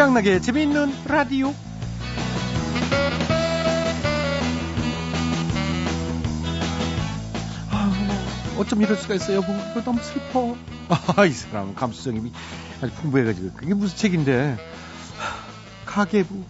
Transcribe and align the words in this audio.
태양나게 0.00 0.40
재미있는 0.40 0.94
라디오. 1.04 1.52
아, 7.70 7.92
어쩜 8.56 8.80
이럴 8.80 8.96
수가 8.96 9.16
있어요. 9.16 9.42
뭐, 9.42 9.82
너무 9.84 10.00
슬퍼. 10.00 10.56
아, 10.88 11.26
이 11.26 11.32
사람 11.32 11.74
감수성이 11.74 12.32
아주 12.80 12.94
풍부해가지고. 12.94 13.50
그게 13.52 13.74
무슨 13.74 13.94
책인데. 13.98 14.56
가계부. 15.84 16.44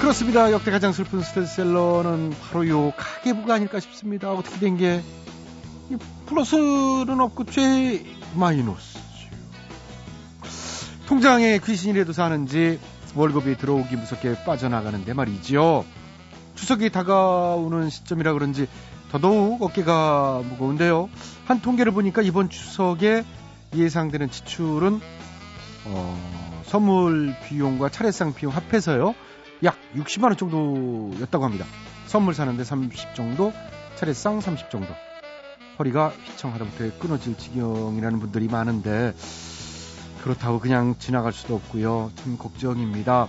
그렇습니다. 0.00 0.50
역대 0.50 0.70
가장 0.70 0.94
슬픈 0.94 1.20
스테디셀러는 1.20 2.34
바로 2.40 2.66
요 2.68 2.94
가계부가 2.96 3.52
아닐까 3.52 3.80
싶습니다. 3.80 4.32
어떻게 4.32 4.58
된 4.60 4.78
게. 4.78 5.02
플러스는 6.24 7.20
없고 7.20 7.44
죄 7.44 8.21
마이너스. 8.34 8.98
통장에 11.06 11.58
귀신이라도 11.58 12.12
사는지 12.12 12.80
월급이 13.14 13.56
들어오기 13.56 13.96
무섭게 13.96 14.44
빠져나가는데 14.44 15.12
말이죠. 15.12 15.84
추석이 16.54 16.90
다가오는 16.90 17.90
시점이라 17.90 18.32
그런지 18.32 18.66
더더욱 19.10 19.62
어깨가 19.62 20.42
무거운데요. 20.48 21.10
한 21.44 21.60
통계를 21.60 21.92
보니까 21.92 22.22
이번 22.22 22.48
추석에 22.48 23.24
예상되는 23.74 24.30
지출은 24.30 25.00
어, 25.86 26.62
선물 26.66 27.34
비용과 27.46 27.90
차례상 27.90 28.34
비용 28.34 28.54
합해서요. 28.54 29.14
약 29.64 29.76
60만 29.94 30.24
원 30.24 30.36
정도였다고 30.36 31.44
합니다. 31.44 31.66
선물 32.06 32.34
사는데 32.34 32.64
30 32.64 33.14
정도, 33.14 33.52
차례상 33.96 34.40
30 34.40 34.70
정도. 34.70 34.94
허리가 35.78 36.08
휘청 36.08 36.52
하다부터 36.54 36.98
끊어질 36.98 37.36
지경이라는 37.36 38.20
분들이 38.20 38.48
많은데 38.48 39.14
그렇다고 40.22 40.60
그냥 40.60 40.94
지나갈 40.98 41.32
수도 41.32 41.56
없고요. 41.56 42.12
참 42.14 42.38
걱정입니다. 42.38 43.26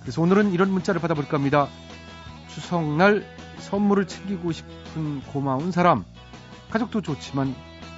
그래서 0.00 0.22
오늘은 0.22 0.52
이런 0.52 0.70
문자를 0.72 1.00
받아볼까 1.00 1.36
합니다. 1.36 1.68
추석날 2.48 3.24
선물을 3.58 4.06
챙기고 4.06 4.52
싶은 4.52 5.22
고마운 5.22 5.70
사람. 5.70 6.04
가족도 6.70 7.00
좋지만 7.02 7.54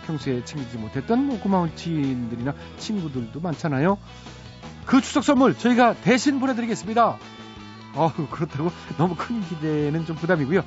평소에 0.06 0.44
챙기지 0.44 0.78
못했던 0.78 1.26
뭐 1.26 1.40
고마운 1.40 1.74
지인들이나 1.74 2.54
친구들도 2.78 3.40
많잖아요. 3.40 3.98
그 4.84 5.00
추석 5.00 5.24
선물 5.24 5.56
저희가 5.56 5.94
대신 5.94 6.40
보내드리겠습니다. 6.40 7.18
어우, 7.94 8.12
그렇다고 8.30 8.70
너무 8.96 9.14
큰 9.16 9.40
기대는 9.42 10.06
좀 10.06 10.16
부담이고요. 10.16 10.62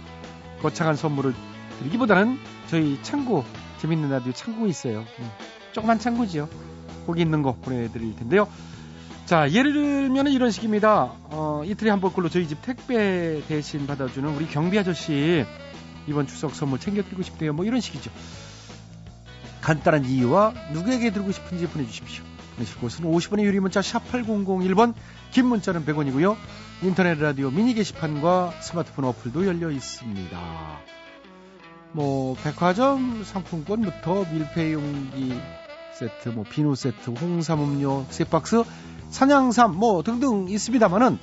거창한 0.61 0.95
선물을 0.95 1.33
드리기보다는 1.81 2.39
저희 2.67 3.01
창고, 3.01 3.43
재밌는 3.79 4.09
라디오 4.09 4.31
창고 4.31 4.67
있어요. 4.67 5.03
조그만 5.71 5.99
창고지요. 5.99 6.47
거기 7.05 7.21
있는 7.21 7.41
거 7.41 7.53
보내드릴 7.53 8.15
텐데요. 8.15 8.47
자, 9.25 9.49
예를 9.49 9.73
들면 9.73 10.27
이런 10.27 10.51
식입니다. 10.51 11.13
어, 11.23 11.63
이틀에 11.65 11.89
한 11.89 12.01
번꼴로 12.01 12.29
저희 12.29 12.47
집 12.47 12.61
택배 12.61 13.41
대신 13.47 13.87
받아주는 13.87 14.29
우리 14.35 14.47
경비 14.47 14.77
아저씨 14.77 15.45
이번 16.07 16.27
추석 16.27 16.53
선물 16.53 16.79
챙겨드리고 16.79 17.21
싶대요. 17.23 17.53
뭐 17.53 17.65
이런 17.65 17.79
식이죠. 17.79 18.11
간단한 19.61 20.05
이유와 20.05 20.53
누구에게 20.73 21.11
드리고 21.11 21.31
싶은지 21.31 21.67
보내주십시오. 21.67 22.23
보내실 22.55 22.77
곳은 22.79 23.05
50원의 23.05 23.43
유리 23.43 23.59
문자 23.59 23.81
샵 23.81 24.11
8001번, 24.11 24.93
긴 25.31 25.45
문자는 25.47 25.85
100원이고요. 25.85 26.35
인터넷 26.83 27.17
라디오 27.19 27.51
미니 27.51 27.73
게시판과 27.73 28.55
스마트폰 28.59 29.05
어플도 29.05 29.45
열려 29.47 29.71
있습니다. 29.71 31.00
뭐 31.93 32.35
백화점 32.35 33.23
상품권부터 33.23 34.25
밀폐용기 34.31 35.39
세트, 35.93 36.29
뭐 36.29 36.43
비누 36.49 36.75
세트, 36.75 37.11
홍삼 37.11 37.61
음료 37.61 38.05
세 38.09 38.23
박스, 38.23 38.63
산양삼 39.09 39.75
뭐 39.75 40.01
등등 40.03 40.47
있습니다만은 40.49 41.19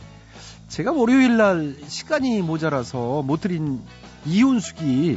제가 0.68 0.92
월요일 0.92 1.36
날 1.38 1.76
시간이 1.86 2.42
모자라서 2.42 3.22
못 3.22 3.40
드린 3.40 3.82
이윤숙이 4.26 5.16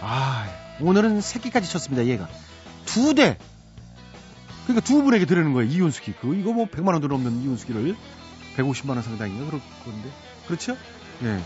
아 0.00 0.46
오늘은 0.80 1.20
새끼까지 1.20 1.70
쳤습니다 1.70 2.06
얘가. 2.06 2.28
두 2.86 3.14
대. 3.14 3.36
그러니까 4.64 4.84
두 4.84 5.02
분에게 5.02 5.26
드리는 5.26 5.52
거예요 5.52 5.70
이윤숙이. 5.70 6.14
그 6.20 6.34
이거 6.34 6.52
뭐 6.52 6.66
100만 6.66 6.88
원도 6.88 7.08
넘는 7.08 7.42
이윤숙이를. 7.42 7.96
150만 8.56 8.90
원 8.90 9.02
상당인가? 9.02 9.44
그런데. 9.84 10.08
그렇죠? 10.46 10.76
예. 11.22 11.38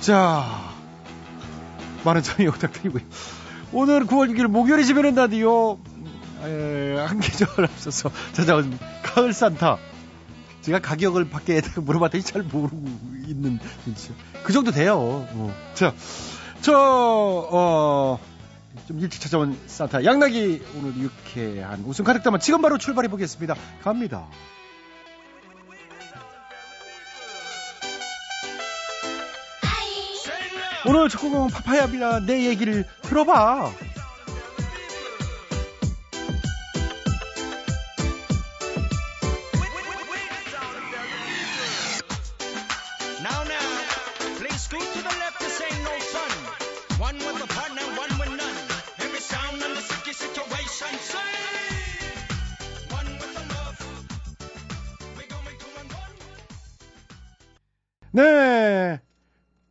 자 0.00 0.79
많은 2.04 2.22
참여 2.22 2.50
부탁드리고요. 2.52 3.02
오늘 3.72 4.06
9월 4.06 4.30
6일 4.30 4.48
목요일에 4.48 4.82
집에는 4.84 5.14
라디오 5.14 5.78
한 6.40 7.20
계절 7.20 7.48
앞서서 7.64 8.10
찾아온 8.32 8.78
가을 9.02 9.32
산타. 9.32 9.78
제가 10.62 10.78
가격을 10.80 11.30
밖에 11.30 11.60
물어봤더니 11.80 12.22
잘 12.22 12.42
모르고 12.42 12.76
있는. 13.26 13.58
그 14.42 14.52
정도 14.52 14.70
돼요. 14.70 14.96
어. 14.98 15.54
자, 15.74 15.94
저, 16.60 16.74
어, 16.76 18.18
좀 18.86 19.00
일찍 19.00 19.20
찾아온 19.20 19.58
산타 19.66 20.04
양락이 20.04 20.62
오늘 20.76 20.96
유쾌한 20.96 21.82
웃음 21.86 22.04
가득 22.04 22.22
담아 22.22 22.38
지금 22.38 22.60
바로 22.62 22.78
출발해 22.78 23.08
보겠습니다. 23.08 23.54
갑니다. 23.82 24.26
오늘 30.86 31.08
첫 31.08 31.20
곡은 31.20 31.48
파파야비라 31.48 32.20
내 32.20 32.46
얘기를 32.46 32.84
들어봐. 33.02 33.70
네. 58.12 59.00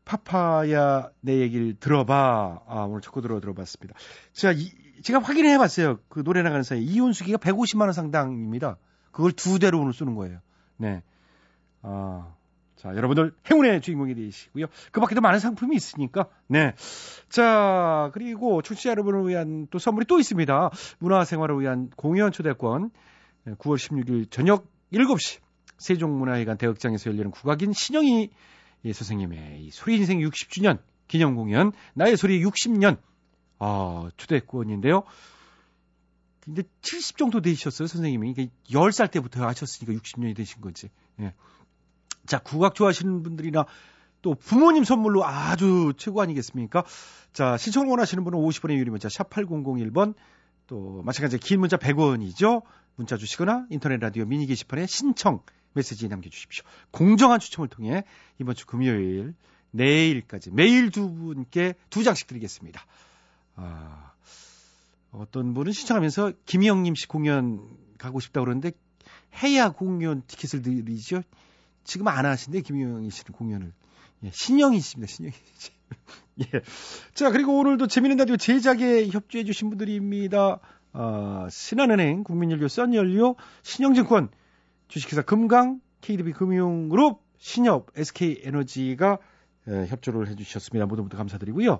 파파야 0.10 1.12
내 1.22 1.40
얘기를 1.40 1.76
들어봐. 1.80 2.62
아, 2.68 2.82
오늘 2.82 3.00
첫 3.00 3.12
곡으로 3.12 3.40
들어봤습니다. 3.40 3.94
제가 4.34 4.54
이, 4.58 4.72
제가 5.04 5.20
확인해 5.20 5.60
봤어요. 5.60 6.00
그 6.10 6.24
노래 6.24 6.42
나가는 6.42 6.64
사이에 6.64 6.82
이혼수기가 6.82 7.38
150만 7.38 7.82
원 7.82 7.94
상당입니다. 7.94 8.78
그걸 9.12 9.32
두 9.34 9.60
대로 9.60 9.80
오늘 9.80 9.94
쓰는 9.94 10.16
거예요. 10.16 10.40
네. 10.78 11.04
아. 11.84 12.34
자, 12.76 12.96
여러분들 12.96 13.34
행운의 13.52 13.82
주인공이 13.82 14.16
되시고요. 14.16 14.66
그 14.92 15.00
밖에도 15.00 15.22
많은 15.22 15.38
상품이 15.38 15.76
있으니까. 15.76 16.28
네. 16.48 16.74
자, 17.28 18.10
그리고 18.14 18.64
출시자 18.64 18.90
여러분을 18.92 19.28
위한 19.28 19.68
또 19.70 19.78
선물이 19.78 20.08
또 20.08 20.18
있습니다. 20.18 20.72
문화생활을 21.00 21.60
위한 21.60 21.92
공연 21.96 22.32
초대권. 22.32 22.90
9월 23.46 23.76
16일 23.76 24.32
저녁 24.32 24.66
7시 24.92 25.40
세종문화회관 25.78 26.58
대극장에서 26.58 27.12
열리는 27.12 27.30
국악인 27.30 27.74
신영희 27.74 28.32
예, 28.86 28.94
선생님의 28.94 29.64
이 29.64 29.72
소리 29.72 29.98
인생 29.98 30.20
60주년 30.20 30.80
기념 31.08 31.36
공연 31.36 31.72
나의 31.94 32.18
소리 32.18 32.44
60년 32.44 32.98
아, 33.60 34.10
초대권인데요. 34.16 35.04
근데 36.40 36.64
70 36.82 37.18
정도 37.18 37.42
되셨어요, 37.42 37.88
선생님이. 37.88 38.34
그러니까 38.34 38.56
10살 38.70 39.12
때부터 39.12 39.46
하셨으니까 39.46 40.00
60년이 40.00 40.36
되신 40.36 40.62
거지. 40.62 40.90
예. 41.20 41.34
자, 42.26 42.40
국악 42.40 42.76
좋아하시는 42.76 43.22
분들이나 43.22 43.66
또 44.22 44.36
부모님 44.36 44.84
선물로 44.84 45.26
아주 45.26 45.94
최고 45.98 46.22
아니겠습니까? 46.22 46.84
자, 47.34 47.58
신청을 47.58 47.90
원하시는 47.90 48.24
분은 48.24 48.40
50원의 48.40 48.78
유리 48.78 48.90
문자 48.90 49.10
샵 49.10 49.30
8001번 49.30 50.16
또 50.68 51.02
마찬가지로 51.04 51.40
긴 51.40 51.60
문자 51.60 51.78
100원이죠. 51.78 52.64
문자 52.96 53.18
주시거나 53.18 53.68
인터넷 53.70 54.00
라디오 54.00 54.26
미니 54.26 54.46
게시판에 54.46 54.86
신청 54.88 55.42
메시지 55.74 56.08
남겨주십시오. 56.08 56.66
공정한 56.92 57.40
추첨을 57.40 57.68
통해 57.68 58.04
이번 58.40 58.56
주 58.56 58.66
금요일 58.66 59.34
내일까지 59.72 60.52
매일 60.52 60.90
두 60.90 61.14
분께 61.14 61.76
두 61.90 62.04
장씩 62.04 62.28
드리겠습니다. 62.28 62.86
아, 63.56 64.14
어떤 65.12 65.54
분은 65.54 65.72
신청하면서 65.72 66.34
김희영님 66.46 66.96
씨 66.96 67.08
공연 67.08 67.62
가고 67.98 68.20
싶다 68.20 68.42
그러는데 68.42 68.72
해야 69.44 69.70
공연 69.70 70.24
티켓을 70.26 70.62
드리죠. 70.62 71.22
지금 71.84 72.08
안 72.08 72.26
하신데 72.26 72.62
김희영이 72.62 73.10
씨는 73.10 73.32
공연을 73.34 73.74
예, 74.24 74.32
신영이 74.34 74.80
씨입니다. 74.80 75.12
신영이 75.12 75.36
씨. 75.58 75.72
예. 76.42 76.62
자 77.14 77.32
그리고 77.32 77.58
오늘도 77.60 77.88
재미있는 77.88 78.18
라디오 78.18 78.38
제작에 78.38 79.08
협조해 79.10 79.44
주신 79.44 79.70
분들입니다. 79.70 80.60
어, 80.94 81.48
신한은행, 81.50 82.24
국민연료, 82.24 82.68
썬연료, 82.68 83.36
신영증권, 83.62 84.30
주식회사 84.90 85.22
금강, 85.22 85.80
KDB 86.02 86.34
금융그룹, 86.34 87.22
신협, 87.38 87.88
SK에너지가 87.96 89.18
에, 89.68 89.88
협조를 89.88 90.28
해주셨습니다. 90.28 90.86
모두 90.86 91.04
모두 91.04 91.16
감사드리고요. 91.16 91.80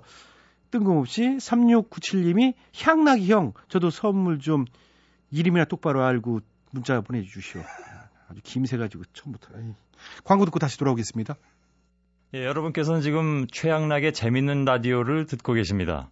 뜬금없이 0.70 1.22
3697님이 1.22 2.54
향락이 2.80 3.30
형, 3.30 3.52
저도 3.68 3.90
선물 3.90 4.38
좀 4.38 4.64
이름이나 5.30 5.64
똑바로 5.64 6.04
알고 6.04 6.40
문자 6.70 7.00
보내주시오. 7.00 7.62
아주 8.28 8.40
김새가지고 8.42 9.04
처음부터. 9.12 9.58
에이. 9.58 9.74
광고 10.24 10.44
듣고 10.44 10.58
다시 10.58 10.78
돌아오겠습니다. 10.78 11.34
예, 12.34 12.44
여러분께서는 12.44 13.00
지금 13.00 13.48
최양락의 13.48 14.12
재밌는 14.12 14.64
라디오를 14.64 15.26
듣고 15.26 15.52
계십니다. 15.52 16.10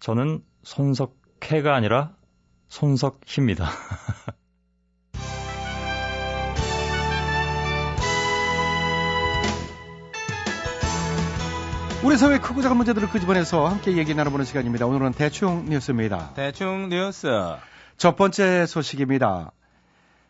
저는 0.00 0.42
손석해가 0.62 1.74
아니라 1.74 2.16
손석희입니다. 2.68 3.68
우리 12.04 12.18
사회 12.18 12.38
크고 12.38 12.60
작은 12.60 12.76
문제들을 12.76 13.08
끄집어내서 13.08 13.66
함께 13.66 13.96
얘기 13.96 14.14
나눠보는 14.14 14.44
시간입니다. 14.44 14.84
오늘은 14.84 15.12
대충 15.12 15.64
뉴스입니다. 15.64 16.34
대충 16.34 16.90
뉴스. 16.90 17.26
첫 17.96 18.14
번째 18.16 18.66
소식입니다. 18.66 19.52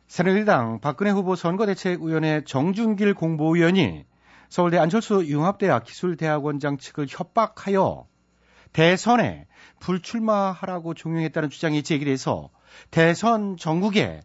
새누리당 0.07 0.79
박근혜 0.79 1.11
후보 1.11 1.35
선거대책위원회 1.35 2.43
정준길 2.47 3.15
공보위원이 3.15 4.05
서울대 4.49 4.79
안철수 4.79 5.25
융합대학 5.27 5.83
기술대학원장 5.83 6.79
측을 6.79 7.07
협박하여 7.11 8.07
대선에 8.73 9.49
불출마하라고 9.81 10.95
종용했다는 10.95 11.51
주장이 11.51 11.83
제기돼서 11.83 12.51
대선 12.93 13.57
전국에 13.57 14.21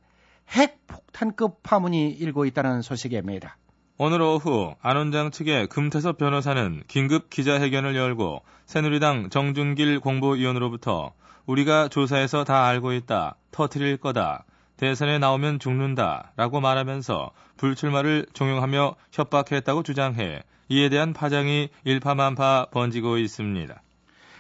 핵폭탄급 0.52 1.64
파문이 1.64 2.12
일고 2.12 2.46
있다는 2.46 2.84
소식입니다. 2.84 3.58
오늘 4.02 4.22
오후 4.22 4.76
안 4.82 4.96
원장 4.96 5.30
측의 5.30 5.68
금태섭 5.68 6.18
변호사는 6.18 6.84
긴급 6.88 7.30
기자회견을 7.30 7.98
열고 7.98 8.44
새누리당 8.66 9.30
정준길 9.30 10.00
공보위원으로부터 10.00 11.12
우리가 11.46 11.90
조사해서 11.90 12.46
다 12.46 12.66
알고 12.66 12.94
있다. 12.94 13.36
터트릴 13.52 13.98
거다. 13.98 14.46
대선에 14.78 15.20
나오면 15.20 15.60
죽는다. 15.60 16.32
라고 16.38 16.62
말하면서 16.62 17.32
불출마를 17.58 18.28
종용하며 18.32 18.96
협박했다고 19.12 19.84
주장해 19.84 20.44
이에 20.70 20.88
대한 20.88 21.12
파장이 21.12 21.68
일파만파 21.84 22.68
번지고 22.72 23.18
있습니다. 23.18 23.82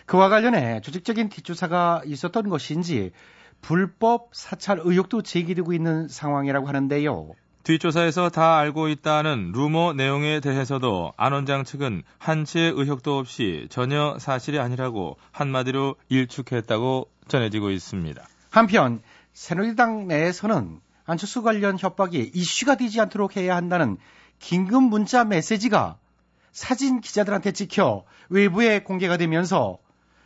그와 0.05 0.29
관련해 0.29 0.79
조직적인 0.79 1.27
뒷조사가 1.27 2.03
있었던 2.05 2.47
것인지 2.47 3.11
불법 3.59 4.29
사찰 4.31 4.79
의혹도 4.81 5.21
제기되고 5.21 5.73
있는 5.73 6.07
상황이라고 6.07 6.65
하는데요. 6.65 7.31
뒷조사에서 7.63 8.29
다 8.29 8.57
알고 8.57 8.87
있다는 8.87 9.51
루머 9.51 9.93
내용에 9.93 10.39
대해서도 10.39 11.13
안 11.17 11.33
원장 11.33 11.63
측은 11.63 12.03
한치의 12.17 12.71
의혹도 12.71 13.17
없이 13.17 13.67
전혀 13.69 14.17
사실이 14.17 14.59
아니라고 14.59 15.17
한마디로 15.31 15.95
일축했다고 16.07 17.09
전해지고 17.27 17.71
있습니다. 17.71 18.27
한편 18.49 19.01
새누리당 19.33 20.07
내에서는 20.07 20.79
안철수 21.05 21.43
관련 21.43 21.77
협박이 21.77 22.31
이슈가 22.33 22.75
되지 22.75 23.01
않도록 23.01 23.35
해야 23.37 23.55
한다는 23.55 23.97
긴급 24.39 24.83
문자 24.83 25.23
메시지가 25.23 25.97
사진 26.51 27.01
기자들한테 27.01 27.51
찍혀 27.51 28.03
외부에 28.29 28.79
공개가 28.83 29.17
되면서 29.17 29.77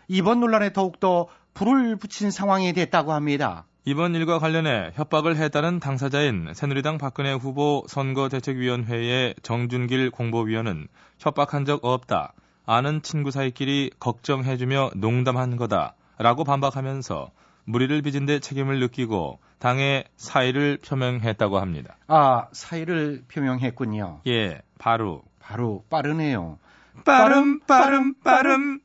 이번 0.07 0.39
논란에 0.39 0.71
더욱더 0.71 1.27
불을 1.53 1.95
붙인 1.97 2.31
상황이 2.31 2.74
됐다고 2.74 3.13
합니다. 3.13 3.65
이번 3.85 4.15
일과 4.15 4.39
관련해 4.39 4.91
협박을 4.94 5.35
했다는 5.35 5.81
당사자인 5.81 6.53
새누리당 6.53 6.97
박근혜 6.97 7.33
후보 7.33 7.83
선거대책위원회의 7.89 9.35
정준길 9.44 10.09
공보위원은 10.09 10.88
협박한 11.19 11.65
적 11.65 11.83
없다. 11.83 12.31
아는 12.65 13.01
친구 13.01 13.30
사이끼리 13.30 13.91
걱정해주며 14.00 14.91
농담한 14.95 15.57
거다. 15.57 15.95
라고 16.18 16.45
반박하면서 16.45 17.31
무리를 17.65 18.01
빚은 18.03 18.25
데 18.25 18.39
책임을 18.39 18.80
느끼고 18.80 19.39
당의 19.59 20.06
사의를 20.15 20.77
표명했다고 20.77 21.59
합니다. 21.59 21.97
아, 22.07 22.47
사의를 22.53 23.25
표명했군요. 23.27 24.21
예, 24.27 24.62
바로. 24.79 25.24
바로 25.41 25.83
빠르네요. 25.89 26.57
빠름, 27.03 27.59
빠름, 27.59 28.13
빠름. 28.24 28.79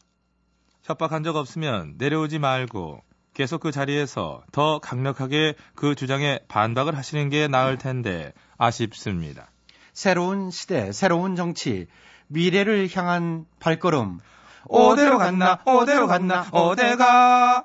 협박한 0.82 1.22
적 1.22 1.36
없으면 1.36 1.94
내려오지 1.98 2.40
말고 2.40 3.02
계속 3.38 3.60
그 3.60 3.70
자리에서 3.70 4.42
더 4.50 4.80
강력하게 4.80 5.54
그 5.76 5.94
주장에 5.94 6.40
반박을 6.48 6.96
하시는 6.96 7.28
게 7.28 7.46
나을 7.46 7.78
텐데 7.78 8.32
아쉽습니다. 8.56 9.52
새로운 9.92 10.50
시대, 10.50 10.90
새로운 10.90 11.36
정치, 11.36 11.86
미래를 12.26 12.88
향한 12.92 13.46
발걸음. 13.60 14.18
어디로 14.66 15.18
갔나, 15.18 15.60
어디로 15.64 16.08
갔나, 16.08 16.48
어디가. 16.50 17.64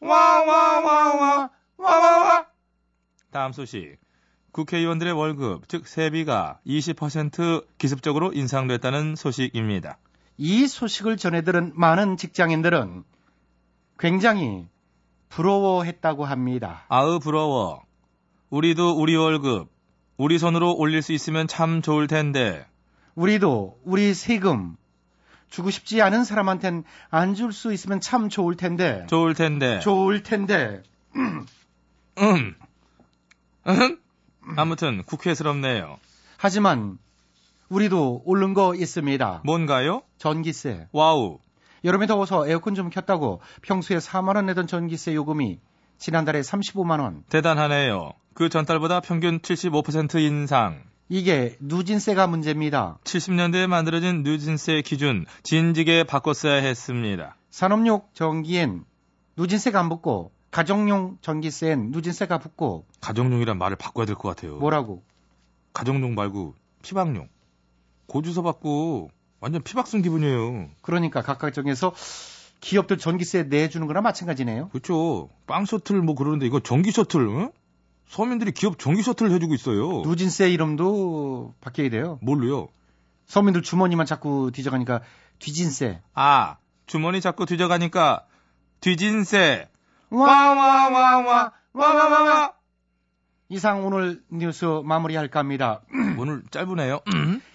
와, 0.00 0.42
와, 0.42 0.80
와, 0.80 1.14
와, 1.14 1.50
와, 1.76 1.96
와, 1.98 2.18
와. 2.22 2.46
다음 3.30 3.52
소식. 3.52 3.98
국회의원들의 4.52 5.12
월급, 5.12 5.68
즉 5.68 5.86
세비가 5.86 6.60
20% 6.66 7.66
기습적으로 7.76 8.32
인상됐다는 8.32 9.16
소식입니다. 9.16 9.98
이 10.38 10.66
소식을 10.66 11.18
전해들은 11.18 11.72
많은 11.74 12.16
직장인들은 12.16 13.04
굉장히 13.98 14.69
부러워했다고 15.30 16.24
합니다. 16.26 16.84
아으 16.88 17.18
부러워. 17.18 17.82
우리도 18.50 18.90
우리 19.00 19.16
월급 19.16 19.68
우리 20.16 20.38
손으로 20.38 20.74
올릴 20.76 21.00
수 21.02 21.12
있으면 21.12 21.46
참 21.48 21.80
좋을 21.82 22.06
텐데. 22.08 22.66
우리도 23.14 23.78
우리 23.84 24.12
세금 24.12 24.76
주고 25.48 25.70
싶지 25.70 26.02
않은 26.02 26.24
사람한텐 26.24 26.84
안 27.10 27.34
줄 27.34 27.52
수 27.52 27.72
있으면 27.72 28.00
참 28.00 28.28
좋을 28.28 28.56
텐데. 28.56 29.06
좋을 29.08 29.34
텐데. 29.34 29.80
좋을 29.80 30.22
텐데. 30.22 30.82
음. 31.16 31.46
음. 32.18 32.54
음. 33.66 33.98
아무튼 34.56 35.02
국회스럽네요. 35.04 35.98
하지만 36.36 36.98
우리도 37.68 38.22
오른 38.24 38.52
거 38.52 38.74
있습니다. 38.74 39.42
뭔가요? 39.44 40.02
전기세. 40.18 40.88
와우. 40.92 41.38
여름에 41.84 42.06
더워서 42.06 42.46
에어컨 42.48 42.74
좀 42.74 42.90
켰다고 42.90 43.40
평소에 43.62 43.98
4만 43.98 44.36
원 44.36 44.46
내던 44.46 44.66
전기세 44.66 45.14
요금이 45.14 45.58
지난달에 45.98 46.40
35만 46.40 47.00
원. 47.00 47.24
대단하네요. 47.28 48.12
그 48.34 48.48
전달보다 48.48 49.00
평균 49.00 49.38
75% 49.40 50.20
인상. 50.20 50.82
이게 51.08 51.56
누진세가 51.60 52.26
문제입니다. 52.28 52.98
70년대에 53.04 53.66
만들어진 53.66 54.22
누진세 54.22 54.82
기준 54.82 55.26
진지게 55.42 56.04
바꿨어야 56.04 56.54
했습니다. 56.62 57.36
산업용 57.50 58.02
전기엔 58.14 58.84
누진세가 59.36 59.80
안 59.80 59.88
붙고 59.88 60.30
가정용 60.52 61.18
전기세엔 61.20 61.90
누진세가 61.90 62.38
붙고 62.38 62.86
가정용이란 63.00 63.58
말을 63.58 63.76
바꿔야 63.76 64.06
될 64.06 64.14
것 64.14 64.28
같아요. 64.28 64.56
뭐라고? 64.58 65.02
가정용 65.72 66.14
말고 66.14 66.54
피박용. 66.82 67.28
고주서 68.06 68.42
받고 68.42 69.10
완전 69.40 69.62
피박 69.62 69.86
쓴 69.86 70.02
기분이에요. 70.02 70.68
그러니까 70.82 71.22
각각 71.22 71.52
정해서 71.52 71.94
기업들 72.60 72.98
전기세 72.98 73.44
내주는 73.44 73.86
거나 73.86 74.02
마찬가지네요. 74.02 74.68
그렇죠. 74.68 75.30
빵 75.46 75.64
셔틀 75.64 76.02
뭐 76.02 76.14
그러는데 76.14 76.46
이거 76.46 76.60
전기 76.60 76.92
셔틀, 76.92 77.22
응? 77.22 77.50
서민들이 78.06 78.52
기업 78.52 78.78
전기 78.78 79.02
셔틀 79.02 79.30
해주고 79.30 79.54
있어요. 79.54 80.02
누진세 80.02 80.50
이름도 80.50 81.54
바뀌어야 81.60 81.88
돼요. 81.90 82.18
뭘로요? 82.22 82.68
서민들 83.26 83.62
주머니만 83.62 84.04
자꾸 84.04 84.50
뒤져가니까 84.52 85.00
뒤진세. 85.38 86.02
아, 86.12 86.56
주머니 86.86 87.20
자꾸 87.20 87.46
뒤져가니까 87.46 88.26
뒤진세. 88.80 89.68
와와와와 90.10 91.52
와와와와. 91.72 92.52
이상 93.48 93.86
오늘 93.86 94.22
뉴스 94.30 94.64
마무리할까 94.64 95.38
합니다. 95.38 95.80
오늘 96.18 96.42
짧으네요. 96.50 97.00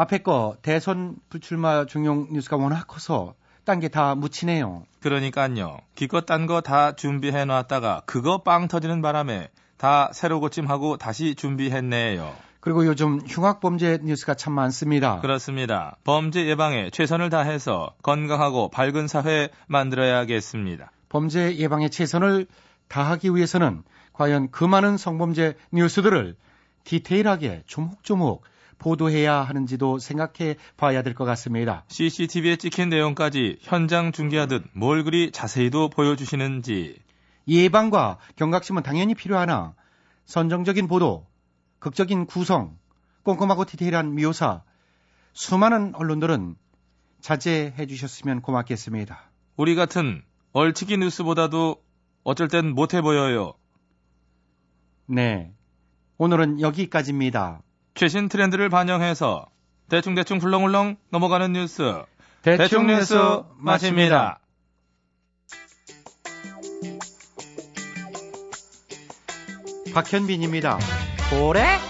앞에 0.00 0.18
거 0.22 0.56
대선 0.62 1.16
불출마 1.28 1.84
중용 1.84 2.28
뉴스가 2.32 2.56
워낙 2.56 2.86
커서 2.88 3.34
딴 3.66 3.80
게 3.80 3.88
다 3.90 4.14
묻히네요. 4.14 4.84
그러니까요. 5.02 5.76
기껏 5.94 6.24
딴 6.24 6.46
거 6.46 6.62
다 6.62 6.96
준비해 6.96 7.44
놨다가 7.44 8.00
그거 8.06 8.38
빵 8.42 8.66
터지는 8.66 9.02
바람에 9.02 9.50
다 9.76 10.08
새로 10.14 10.40
고침하고 10.40 10.96
다시 10.96 11.34
준비했네요. 11.34 12.32
그리고 12.60 12.86
요즘 12.86 13.20
흉악 13.26 13.60
범죄 13.60 13.98
뉴스가 14.02 14.32
참 14.36 14.54
많습니다. 14.54 15.20
그렇습니다. 15.20 15.98
범죄 16.04 16.46
예방에 16.46 16.88
최선을 16.88 17.28
다해서 17.28 17.92
건강하고 18.02 18.70
밝은 18.70 19.06
사회 19.06 19.50
만들어야겠습니다. 19.66 20.92
범죄 21.10 21.56
예방에 21.56 21.90
최선을 21.90 22.46
다하기 22.88 23.34
위해서는 23.34 23.82
과연 24.14 24.50
그 24.50 24.64
많은 24.64 24.96
성범죄 24.96 25.56
뉴스들을 25.72 26.36
디테일하게 26.84 27.64
조목조목 27.66 28.44
보도해야 28.80 29.42
하는지도 29.42 29.98
생각해 29.98 30.56
봐야 30.76 31.02
될 31.02 31.14
것 31.14 31.24
같습니다. 31.24 31.84
CCTV에 31.88 32.56
찍힌 32.56 32.88
내용까지 32.88 33.58
현장 33.60 34.10
중계하듯 34.10 34.64
뭘 34.72 35.04
그리 35.04 35.30
자세히도 35.30 35.90
보여주시는지. 35.90 36.98
예방과 37.46 38.18
경각심은 38.36 38.82
당연히 38.82 39.14
필요하나 39.14 39.74
선정적인 40.24 40.88
보도, 40.88 41.26
극적인 41.78 42.26
구성, 42.26 42.76
꼼꼼하고 43.22 43.64
디테일한 43.64 44.14
묘사, 44.14 44.62
수많은 45.32 45.94
언론들은 45.94 46.56
자제해 47.20 47.86
주셨으면 47.86 48.40
고맙겠습니다. 48.40 49.30
우리 49.56 49.74
같은 49.74 50.22
얼치기 50.52 50.96
뉴스보다도 50.98 51.76
어쩔 52.24 52.48
땐 52.48 52.70
못해 52.74 53.02
보여요. 53.02 53.54
네. 55.06 55.52
오늘은 56.18 56.60
여기까지입니다. 56.60 57.62
최신 58.00 58.30
트렌드를 58.30 58.70
반영해서 58.70 59.44
대충대충 59.90 60.38
훌렁훌렁 60.38 60.96
넘어가는 61.10 61.52
뉴스. 61.52 61.82
대충, 62.40 62.56
대충 62.56 62.86
뉴스 62.86 63.14
마칩니다. 63.58 64.40
박현빈입니다. 69.92 70.78
고래? 71.28 71.89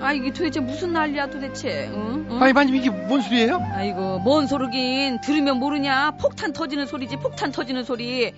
아 0.00 0.12
이게 0.12 0.32
도대체 0.32 0.60
무슨 0.60 0.92
난리야 0.92 1.30
도대체 1.30 1.88
응? 1.92 2.26
응? 2.30 2.42
아니, 2.42 2.52
마님, 2.52 2.74
이게 2.74 2.90
뭔 2.90 3.20
소리예요? 3.20 3.58
아이고 3.72 4.18
뭔 4.20 4.46
소리긴 4.46 5.20
들으면 5.20 5.58
모르냐 5.58 6.12
폭탄 6.12 6.52
터지는 6.52 6.86
소리지 6.86 7.16
폭탄 7.16 7.50
터지는 7.52 7.84
소리 7.84 8.32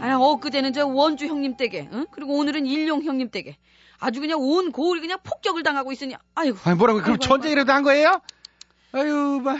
아 0.00 0.16
엊그제는 0.16 0.72
저 0.72 0.86
원주 0.86 1.26
형님 1.26 1.56
댁에 1.56 1.88
응? 1.92 2.06
그리고 2.10 2.36
오늘은 2.38 2.66
일용 2.66 3.02
형님 3.02 3.30
댁에 3.30 3.56
아주 3.98 4.20
그냥 4.20 4.40
온 4.40 4.72
고을이 4.72 5.00
그냥 5.00 5.18
폭격을 5.22 5.62
당하고 5.62 5.92
있으니 5.92 6.14
아이고 6.34 6.58
아니, 6.64 6.76
뭐라고, 6.76 7.00
그럼 7.02 7.18
전쟁이라도 7.18 7.72
한 7.72 7.82
거예요? 7.82 8.20
아유, 8.92 9.40
마, 9.42 9.56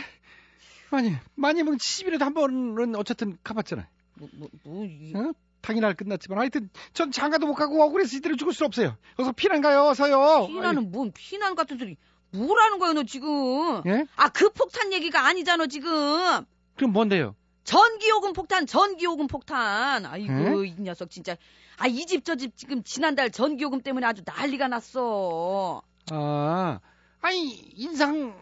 마님, 0.89 1.15
마님은 1.35 1.77
시집이라도 1.79 2.25
한 2.25 2.33
번은 2.33 2.95
어쨌든 2.95 3.37
가봤잖아요. 3.43 3.85
뭐, 4.15 4.29
뭐, 4.33 4.47
뭐, 4.63 4.85
이- 4.85 5.13
어? 5.15 5.31
당일날 5.67 5.95
끝났지만 5.95 6.39
하여튼 6.39 6.69
전 6.93 7.11
장가도 7.11 7.45
못 7.45 7.53
가고 7.53 7.81
억울해서 7.83 8.15
이대로 8.15 8.37
죽을 8.37 8.53
수 8.53 8.63
없어요. 8.63 8.95
어서 9.17 9.33
피난 9.33 9.61
가요, 9.61 9.83
어서요. 9.83 10.47
피난은 10.47 10.91
뭔 10.91 11.11
피난 11.13 11.55
같은 11.55 11.77
소리 11.77 11.97
뭐라는 12.31 12.79
거야 12.79 12.93
너 12.93 13.03
지금 13.03 13.81
예? 13.85 14.05
아 14.15 14.29
그 14.29 14.49
폭탄 14.49 14.93
얘기가 14.93 15.25
아니잖아 15.27 15.67
지금 15.67 16.45
그럼 16.75 16.93
뭔데요? 16.93 17.35
전기요금 17.65 18.31
폭탄, 18.31 18.65
전기요금 18.65 19.27
폭탄. 19.27 20.05
아이고, 20.05 20.63
에? 20.63 20.67
이 20.69 20.75
녀석 20.79 21.09
진짜. 21.09 21.35
아, 21.77 21.85
이 21.87 22.05
집 22.05 22.23
저 22.23 22.35
집 22.37 22.55
지금 22.55 22.81
지난달 22.81 23.29
전기요금 23.29 23.81
때문에 23.81 24.07
아주 24.07 24.21
난리가 24.25 24.69
났어. 24.69 25.81
아, 26.11 26.79
아니 27.19 27.49
인상 27.75 28.33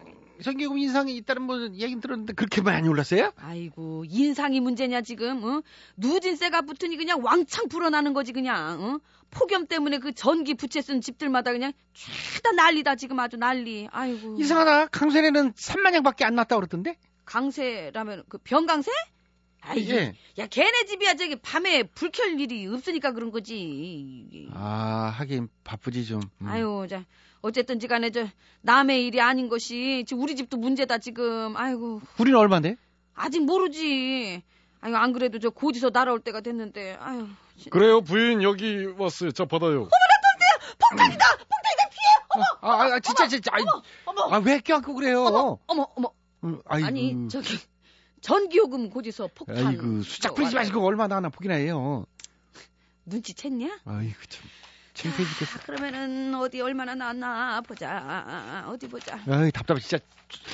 전기요금 0.42 0.78
인상이 0.78 1.16
있다는 1.16 1.42
뭐 1.42 1.58
얘기 1.74 1.98
들었는데 2.00 2.32
그렇게 2.34 2.60
많이 2.62 2.88
올랐어요? 2.88 3.32
아이고, 3.36 4.04
인상이 4.08 4.60
문제냐, 4.60 5.02
지금, 5.02 5.42
응? 5.44 5.62
누진세가 5.96 6.62
붙으니 6.62 6.96
그냥 6.96 7.24
왕창 7.24 7.68
불어나는 7.68 8.12
거지, 8.12 8.32
그냥, 8.32 8.78
응? 8.82 9.00
폭염 9.30 9.66
때문에 9.66 9.98
그 9.98 10.12
전기 10.12 10.54
부채 10.54 10.80
쓴 10.82 11.00
집들마다 11.00 11.52
그냥 11.52 11.72
죄다 11.94 12.52
난리다, 12.52 12.94
지금 12.96 13.18
아주 13.18 13.36
난리. 13.36 13.88
아이고. 13.90 14.36
이상하다. 14.38 14.86
강선에는 14.86 15.52
3만 15.52 15.94
양밖에 15.94 16.24
안 16.24 16.34
났다 16.34 16.56
그러던데? 16.56 16.96
강세라면, 17.24 18.24
그 18.28 18.38
병강세? 18.38 18.90
아이, 19.62 19.90
예. 19.90 20.14
야, 20.38 20.46
걔네 20.46 20.84
집이야, 20.84 21.14
저기 21.14 21.34
밤에 21.36 21.82
불 21.82 22.10
켤 22.12 22.24
일이 22.38 22.66
없으니까 22.68 23.10
그런 23.12 23.32
거지. 23.32 24.48
아, 24.52 25.12
하긴 25.16 25.48
바쁘지 25.64 26.04
좀. 26.06 26.20
음. 26.40 26.46
아유, 26.46 26.86
자, 26.88 27.04
어쨌든지 27.46 27.86
간에 27.86 28.10
저 28.10 28.26
남의 28.62 29.06
일이 29.06 29.20
아닌 29.20 29.48
것이 29.48 30.04
지금 30.06 30.22
우리 30.22 30.34
집도 30.36 30.56
문제다 30.56 30.98
지금. 30.98 31.56
아이고, 31.56 32.00
우리는 32.18 32.38
얼마인데? 32.38 32.76
아직 33.14 33.44
모르지. 33.44 34.42
아유, 34.80 34.96
안 34.96 35.12
그래도 35.12 35.38
저 35.38 35.50
고지서 35.50 35.90
날아올 35.90 36.20
때가 36.20 36.40
됐는데. 36.40 36.96
아유. 37.00 37.28
진짜. 37.56 37.70
그래요 37.70 38.02
부인 38.02 38.42
여기 38.42 38.84
왔어요 38.98 39.30
저 39.32 39.46
받아요 39.46 39.88
폭탄이다. 40.78 41.24
폭탄이다. 41.38 41.88
피해. 41.90 42.44
아, 42.60 42.68
아, 42.70 42.94
아, 42.96 43.00
진짜 43.00 43.26
진짜. 43.28 43.50
아이, 43.54 43.64
어머. 44.04 44.34
아, 44.34 44.38
왜 44.38 44.58
껴안고 44.60 44.94
그래요? 44.94 45.24
어머, 45.24 45.58
어머, 45.66 45.86
어머. 45.94 46.10
음, 46.44 46.60
아이고. 46.66 46.86
아니, 46.86 47.28
저기 47.30 47.56
전기요금 48.20 48.90
고지서 48.90 49.30
폭탄. 49.34 49.66
아이고, 49.68 50.02
수작 50.02 50.34
부리지 50.34 50.52
저, 50.52 50.58
마시고 50.58 50.84
얼마나 50.84 51.16
하나 51.16 51.28
보기나 51.30 51.54
해요. 51.54 52.04
눈치챘냐? 53.08 53.80
아이고, 53.86 54.18
참. 54.28 54.44
창피해 54.96 55.28
죽겠어. 55.28 55.58
그러면은 55.66 56.34
어디 56.34 56.60
얼마나 56.60 56.94
나왔나 56.94 57.60
보자. 57.60 58.64
어디 58.68 58.88
보자. 58.88 59.20
아이, 59.28 59.50
답답해. 59.52 59.78
진짜 59.80 59.98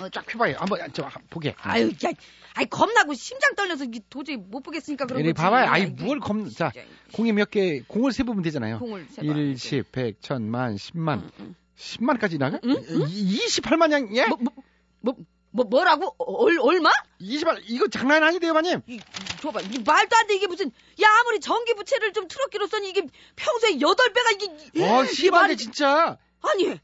어, 0.02 0.08
쫙 0.08 0.26
펴봐요. 0.26 0.56
한번, 0.58 0.80
저, 0.92 1.04
한- 1.04 1.22
보게. 1.30 1.54
아유, 1.58 1.88
야, 2.04 2.10
아이 2.54 2.66
겁나고 2.66 3.14
심장 3.14 3.54
떨려서 3.54 3.86
도저히 4.10 4.36
못 4.36 4.60
보겠으니까 4.62 5.06
그런 5.06 5.22
거지. 5.22 5.32
봐봐요. 5.32 5.70
아이, 5.70 5.86
뭘 5.86 6.18
겁, 6.20 6.36
자. 6.50 6.72
공이 7.14 7.32
몇 7.32 7.50
개, 7.50 7.80
공을 7.86 8.12
세 8.12 8.24
보면 8.24 8.42
되잖아요. 8.42 8.78
공을 8.80 9.06
세봐. 9.10 9.32
1, 9.32 9.56
10, 9.56 9.92
100, 9.92 10.20
1000 10.20 10.42
만, 10.42 10.74
10만. 10.76 11.22
응, 11.22 11.30
응. 11.40 11.54
10만까지 11.76 12.38
나가? 12.38 12.58
응? 12.64 12.74
28만 12.82 13.92
양, 13.92 14.14
예? 14.16 14.26
뭐, 14.26 14.38
뭐, 14.40 14.52
뭐, 15.00 15.14
뭐, 15.52 15.64
뭐라고? 15.66 16.14
얼, 16.18 16.58
얼마? 16.60 16.90
20만, 17.20 17.62
이거 17.66 17.86
장난 17.88 18.22
아니대요, 18.24 18.52
마님. 18.54 18.80
이, 18.86 18.94
이, 18.94 19.00
줘봐. 19.40 19.60
이 19.60 19.78
말도 19.84 20.16
안 20.16 20.26
돼. 20.26 20.34
이게 20.34 20.46
무슨, 20.46 20.66
야, 21.02 21.08
아무리 21.20 21.40
전기 21.40 21.74
부채를 21.74 22.12
좀 22.14 22.26
틀었기로 22.26 22.66
써니 22.66 22.88
이게 22.88 23.02
평소에 23.36 23.80
여덟 23.80 24.12
배가 24.12 24.30
이게. 24.30 24.46
어, 24.84 25.04
심하게, 25.04 25.54
말이- 25.54 25.58
진짜. 25.58 26.16
아니, 26.40 26.78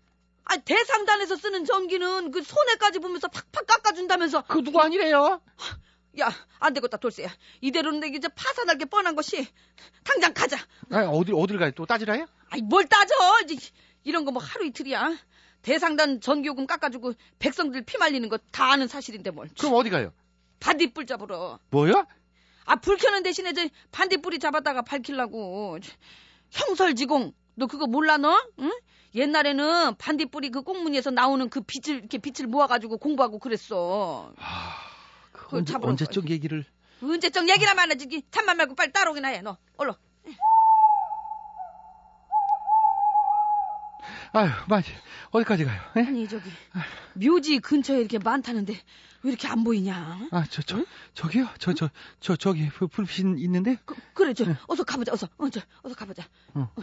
아, 0.45 0.57
대상단에서 0.57 1.37
쓰는 1.37 1.65
전기는 1.65 2.31
그 2.31 2.43
손해까지 2.43 2.99
보면서 3.01 3.29
팍팍 3.29 3.67
깎아준다면서. 3.67 4.45
그 4.49 4.63
누구 4.63 4.81
아니래요? 4.81 5.41
야, 6.21 6.31
안 6.59 6.75
되겠다, 6.75 6.97
돌쇠야. 6.99 7.29
이대로는 7.63 8.07
이게 8.09 8.19
이제 8.19 8.29
파산할 8.29 8.77
게 8.79 8.85
뻔한 8.85 9.15
것이. 9.15 9.47
당장 10.05 10.35
가자. 10.35 10.59
아, 10.91 11.05
어디, 11.07 11.33
어딜 11.35 11.59
가요? 11.59 11.71
또 11.73 11.87
따지라요? 11.87 12.27
아이, 12.51 12.61
뭘 12.61 12.87
따져. 12.87 13.15
이제 13.45 13.57
이런 14.05 14.25
거 14.25 14.31
뭐 14.31 14.43
하루 14.43 14.65
이틀이야. 14.67 15.17
대상단 15.63 16.21
전기요금 16.21 16.67
깎아주고 16.67 17.13
백성들 17.39 17.85
피 17.85 17.99
말리는 17.99 18.29
거 18.29 18.39
다 18.53 18.73
아는 18.73 18.89
사실인데 18.89 19.31
뭘. 19.31 19.49
그럼 19.59 19.75
어디 19.75 19.91
가요? 19.91 20.13
반딧불 20.61 21.07
잡으러. 21.07 21.59
뭐요? 21.71 22.07
아, 22.65 22.77
불 22.77 22.97
켜는 22.97 23.23
대신에 23.23 23.53
저 23.53 23.67
반딧불이 23.93 24.39
잡았다가 24.39 24.83
밝히려고. 24.83 25.79
형설지공. 26.51 27.33
너 27.55 27.67
그거 27.67 27.87
몰라, 27.87 28.17
너? 28.19 28.41
응? 28.61 28.71
옛날에는 29.15 29.97
반딧불이 29.97 30.51
그 30.51 30.63
꽁무니에서 30.63 31.11
나오는 31.11 31.49
그 31.49 31.61
빛을, 31.61 31.99
이렇게 31.99 32.19
빛을 32.19 32.47
모아가지고 32.49 32.99
공부하고 32.99 33.39
그랬어. 33.39 34.33
그 35.33 35.45
그걸 35.45 35.59
언제, 35.61 35.73
잡으러 35.73 35.91
언제적 35.91 36.31
얘기를. 36.31 36.65
언제적 37.03 37.49
얘기나 37.49 37.73
하지. 37.73 38.23
참만 38.31 38.57
말고 38.57 38.75
빨리 38.75 38.93
따라오기나 38.93 39.29
해, 39.29 39.41
너. 39.41 39.57
얼른. 39.77 39.95
아유, 44.39 44.51
맞 44.69 44.85
어디까지 45.33 45.65
가요? 45.65 45.81
예? 45.97 46.01
아니, 46.03 46.29
저기, 46.29 46.49
묘지 47.15 47.59
근처에 47.59 47.99
이렇게 47.99 48.19
많다는데 48.19 48.73
왜 49.23 49.31
이렇게 49.31 49.49
안 49.49 49.65
보이냐? 49.65 50.29
아, 50.31 50.45
저, 50.49 50.63
저, 50.63 50.85
저기요? 51.15 51.49
저, 51.59 51.73
저, 51.75 51.91
저, 52.21 52.37
저기, 52.37 52.69
불- 52.69 52.87
불빛 52.89 53.19
있는데? 53.41 53.79
그, 53.85 53.97
그래, 54.15 54.33
저, 54.35 54.45
어서 54.69 54.85
가보자, 54.85 55.13
어서, 55.13 55.29
어, 55.39 55.49
저, 55.51 55.61
어서 55.83 55.95
가보자. 55.97 56.25
응. 56.57 56.63
어. 56.63 56.83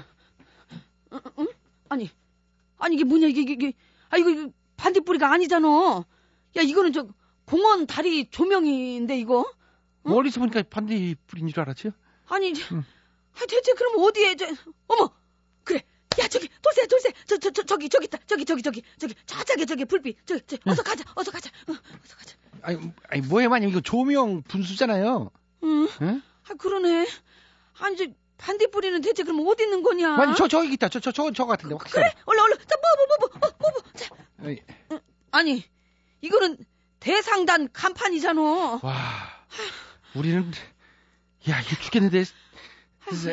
어, 1.12 1.20
응? 1.40 1.48
아니, 1.88 2.12
아니, 2.78 2.96
이게 2.96 3.06
뭐냐, 3.06 3.28
이게, 3.28 3.42
이게, 3.42 3.54
이게. 3.54 3.74
아, 4.10 4.18
이거, 4.18 4.52
반딧불이가 4.76 5.32
아니잖아. 5.32 5.68
야, 6.58 6.62
이거는 6.62 6.92
저, 6.92 7.08
공원 7.46 7.88
다리 7.88 8.30
조명인데, 8.30 9.18
이거? 9.18 9.46
멀리서 10.04 10.42
보니까 10.42 10.62
반딧불인 10.64 11.48
줄 11.48 11.60
알았죠? 11.62 11.92
아니, 12.28 12.52
응. 12.74 12.84
아, 13.34 13.46
대체 13.48 13.74
그럼 13.74 14.04
어디에, 14.04 14.36
저, 14.36 14.46
어머! 14.88 15.10
야, 16.20 16.28
저기, 16.28 16.50
돌쇠, 16.62 16.88
돌쇠. 16.88 17.12
저, 17.26 17.38
저, 17.38 17.50
저, 17.52 17.64
저기, 17.64 17.90
저기 17.90 18.06
있다. 18.06 18.18
저기, 18.26 18.46
저기, 18.46 18.62
저기, 18.62 18.82
저기, 18.98 19.14
저기, 19.26 19.46
저기, 19.46 19.66
저기, 19.66 19.86
불빛. 19.86 20.18
저기, 20.26 20.42
저기, 20.48 20.62
어서 20.70 20.84
가자, 20.84 21.04
어서 21.16 21.32
가자. 21.32 21.50
어, 21.68 21.72
어서 21.74 22.16
가자. 22.18 22.36
아니, 22.62 22.80
아니 23.10 23.22
뭐예요, 23.22 23.50
마님? 23.50 23.70
이거 23.70 23.82
조명 23.82 24.42
분수잖아요. 24.44 25.30
응. 25.64 25.88
응? 26.02 26.22
아 26.50 26.54
그러네. 26.56 27.08
아니 27.80 27.98
저 27.98 28.06
반딧불이는 28.38 29.02
대체 29.02 29.24
그럼 29.24 29.46
어디 29.48 29.64
있는 29.64 29.84
거냐? 29.84 30.16
마님, 30.18 30.36
저, 30.36 30.48
저기 30.48 30.74
있다. 30.74 30.90
저, 30.90 31.00
저, 31.00 31.12
저, 31.12 31.32
저 31.32 31.46
같은데. 31.46 31.76
확실해. 31.76 32.10
그래 32.12 32.22
얼른 32.26 32.42
얼른 32.44 32.58
자뭐뭐뭐뭐뭐자 32.68 34.10
아니, 34.44 34.62
아니 35.32 35.64
이거는 36.22 36.58
대상단 37.00 37.70
간판이잖아. 37.72 38.42
와, 38.82 39.02
우리는, 40.16 40.52
야, 41.50 41.60
이거 41.62 41.76
죽겠는데. 41.82 42.24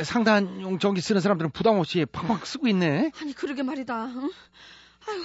상단용 0.05 0.79
전기 0.79 1.01
쓰는 1.01 1.21
사람들은 1.21 1.51
부담 1.53 1.79
없이 1.79 2.05
팍팍 2.11 2.47
쓰고 2.47 2.69
있네. 2.69 3.11
아니 3.21 3.33
그러게 3.33 3.63
말이다. 3.63 4.07
응? 4.07 4.31
아유 5.09 5.25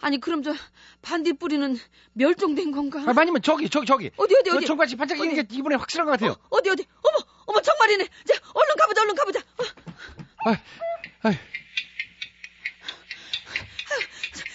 아니 0.00 0.20
그럼 0.20 0.42
저 0.42 0.54
반딧불이는 1.02 1.78
멸종된 2.14 2.72
건가? 2.72 3.02
아, 3.06 3.12
마님은 3.12 3.42
저기, 3.42 3.68
저기, 3.68 3.86
저기. 3.86 4.10
어디 4.16 4.34
어디 4.36 4.50
저 4.50 4.56
어디 4.56 4.66
청바지 4.66 4.96
반짝이는 4.96 5.34
게 5.34 5.44
이번에 5.54 5.76
확실한 5.76 6.06
것 6.06 6.12
같아요. 6.12 6.36
어 6.50 6.60
디 6.62 6.70
어디 6.70 6.84
어머 7.02 7.16
어머 7.46 7.60
정말이네. 7.60 8.04
자 8.04 8.34
얼른 8.54 8.76
가보자 8.76 9.02
얼른 9.02 9.14
가보자. 9.14 9.40
어, 9.40 10.50
아, 10.50 11.28
아, 11.28 11.32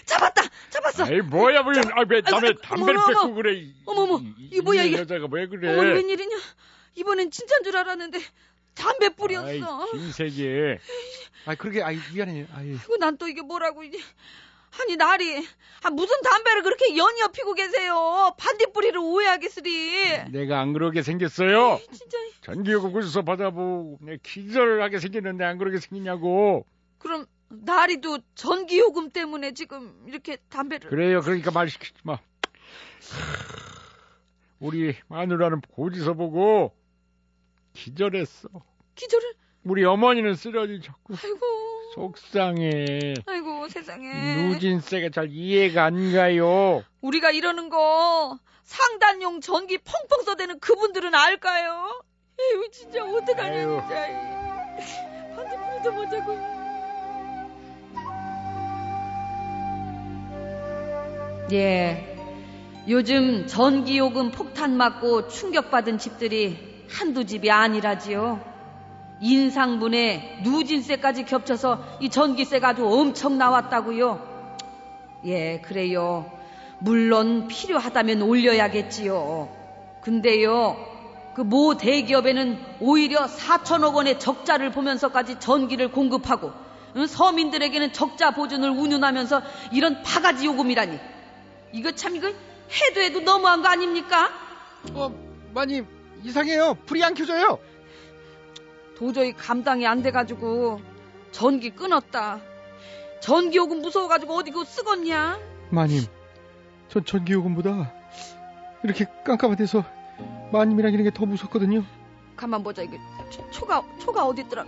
잡았다 0.05 0.41
잡았어. 0.69 1.03
아이 1.05 1.21
뭐야 1.21 1.61
뭐야 1.61 1.81
아왜 1.93 2.21
남의 2.21 2.55
어머, 2.71 2.85
뺏고. 3.07 3.33
그래 3.35 3.53
이- 3.59 3.75
어머머, 3.85 4.21
이- 4.37 4.59
뭐야, 4.61 4.83
이 4.83 4.87
이게? 4.89 4.97
여자가 4.99 5.27
왜 5.31 5.47
그래 5.47 5.71
어머 5.71 5.81
웬일이냐? 5.93 6.35
이번엔 6.95 7.31
진짜인 7.31 7.63
줄 7.63 7.77
알았는데 7.77 8.19
담배 8.75 9.07
아이 9.07 9.15
뿌렸어. 9.15 9.91
김세계 9.91 10.79
아, 11.45 11.55
그러게, 11.55 11.81
아, 11.83 11.89
미안해요. 12.13 12.45
아이. 12.53 12.71
아이 12.71 12.77
고 12.77 12.97
난 12.97 13.17
또 13.17 13.27
이게 13.27 13.41
뭐라고 13.41 13.83
이제. 13.83 13.97
아니 14.81 14.95
나리 14.97 15.45
아, 15.83 15.89
무슨 15.89 16.21
담배를 16.21 16.61
그렇게 16.61 16.95
연이어 16.95 17.29
피고 17.29 17.53
계세요? 17.55 18.35
반딧불이를 18.37 18.99
오해하겠으리. 18.99 20.29
내가 20.31 20.59
안 20.59 20.73
그러게 20.73 21.01
생겼어요 21.01 21.79
진짜 21.91 22.17
전기요금 22.41 22.91
구서 22.93 23.23
받아보고 23.23 23.97
내 24.01 24.17
기절하게 24.21 24.99
생겼는데 24.99 25.43
안 25.43 25.57
그러게 25.57 25.79
생기냐고 25.79 26.67
그럼 26.99 27.25
나리도 27.49 28.19
전기요금 28.35 29.09
때문에 29.09 29.53
지금 29.53 30.03
이렇게 30.07 30.37
담배를 30.49 30.87
그래요 30.87 31.21
그러니까 31.21 31.49
말 31.49 31.67
시키지 31.67 31.93
마 32.03 32.19
우리 34.59 34.95
마누라는 35.07 35.61
고지서 35.61 36.13
보고 36.13 36.75
기절했어. 37.83 38.49
기절을? 38.95 39.33
우리 39.63 39.85
어머니는 39.85 40.35
쓰러지셨고 40.35 41.13
아이고. 41.23 41.39
속상해. 41.95 43.13
아이고 43.25 43.67
세상에. 43.69 44.35
누진세가 44.47 45.09
잘 45.09 45.29
이해가 45.31 45.85
안 45.85 46.13
가요. 46.13 46.83
우리가 47.01 47.31
이러는 47.31 47.69
거 47.69 48.37
상단용 48.63 49.41
전기 49.41 49.77
펑펑 49.77 50.23
써대는 50.25 50.59
그분들은 50.59 51.15
알까요? 51.15 52.01
에휴 52.39 52.69
진짜 52.71 53.03
어떡하냐 53.03 53.57
아유. 53.57 53.81
진짜. 53.87 55.35
반딧불이도 55.35 55.91
못 55.93 56.09
자고. 56.09 56.59
예. 61.53 62.15
요즘 62.87 63.47
전기요금 63.47 64.31
폭탄 64.31 64.75
맞고 64.77 65.27
충격받은 65.29 65.97
집들이 65.97 66.68
한두 66.89 67.25
집이 67.25 67.51
아니라지요 67.51 68.39
인상분에 69.21 70.39
누진세까지 70.43 71.25
겹쳐서 71.25 71.83
이 71.99 72.09
전기세가 72.09 72.69
아주 72.69 72.85
엄청 72.85 73.37
나왔다고요 73.37 74.29
예, 75.25 75.59
그래요. 75.59 76.31
물론 76.79 77.49
필요하다면 77.49 78.21
올려야겠지요. 78.21 79.49
근데요, 80.01 80.77
그 81.35 81.41
모 81.43 81.75
대기업에는 81.75 82.57
오히려 82.79 83.25
4천억 83.25 83.95
원의 83.95 84.17
적자를 84.19 84.71
보면서까지 84.71 85.41
전기를 85.41 85.91
공급하고 85.91 86.53
응? 86.95 87.05
서민들에게는 87.05 87.91
적자 87.91 88.31
보존을 88.31 88.69
운운하면서 88.69 89.41
이런 89.73 90.01
바가지 90.03 90.45
요금이라니. 90.45 90.97
이거 91.73 91.91
참 91.91 92.15
이거 92.15 92.27
해도 92.29 93.01
해도 93.01 93.19
너무한 93.19 93.61
거 93.61 93.67
아닙니까? 93.67 94.29
어, 94.93 95.13
마님, 95.53 95.85
이상해요. 96.23 96.75
불이 96.85 97.03
안 97.03 97.13
켜져요. 97.13 97.59
도저히 98.97 99.33
감당이 99.33 99.87
안 99.87 100.01
돼가지고 100.01 100.81
전기 101.31 101.69
끊었다. 101.69 102.41
전기요금 103.21 103.81
무서워가지고 103.81 104.33
어디 104.35 104.51
그거 104.51 104.63
쓰겄냐? 104.63 105.39
마님, 105.71 106.01
전 106.89 107.05
전기요금보다 107.05 107.93
이렇게 108.83 109.05
깜깜한 109.25 109.57
데서 109.57 109.83
마님이랑 110.51 110.93
이런 110.93 111.03
게 111.03 111.11
더 111.11 111.25
무섭거든요. 111.25 111.83
가만 112.35 112.63
보자 112.63 112.81
이게 112.81 112.97
초- 113.29 113.49
초가 113.51 113.83
초가 113.99 114.25
어디 114.25 114.41
있더라? 114.41 114.65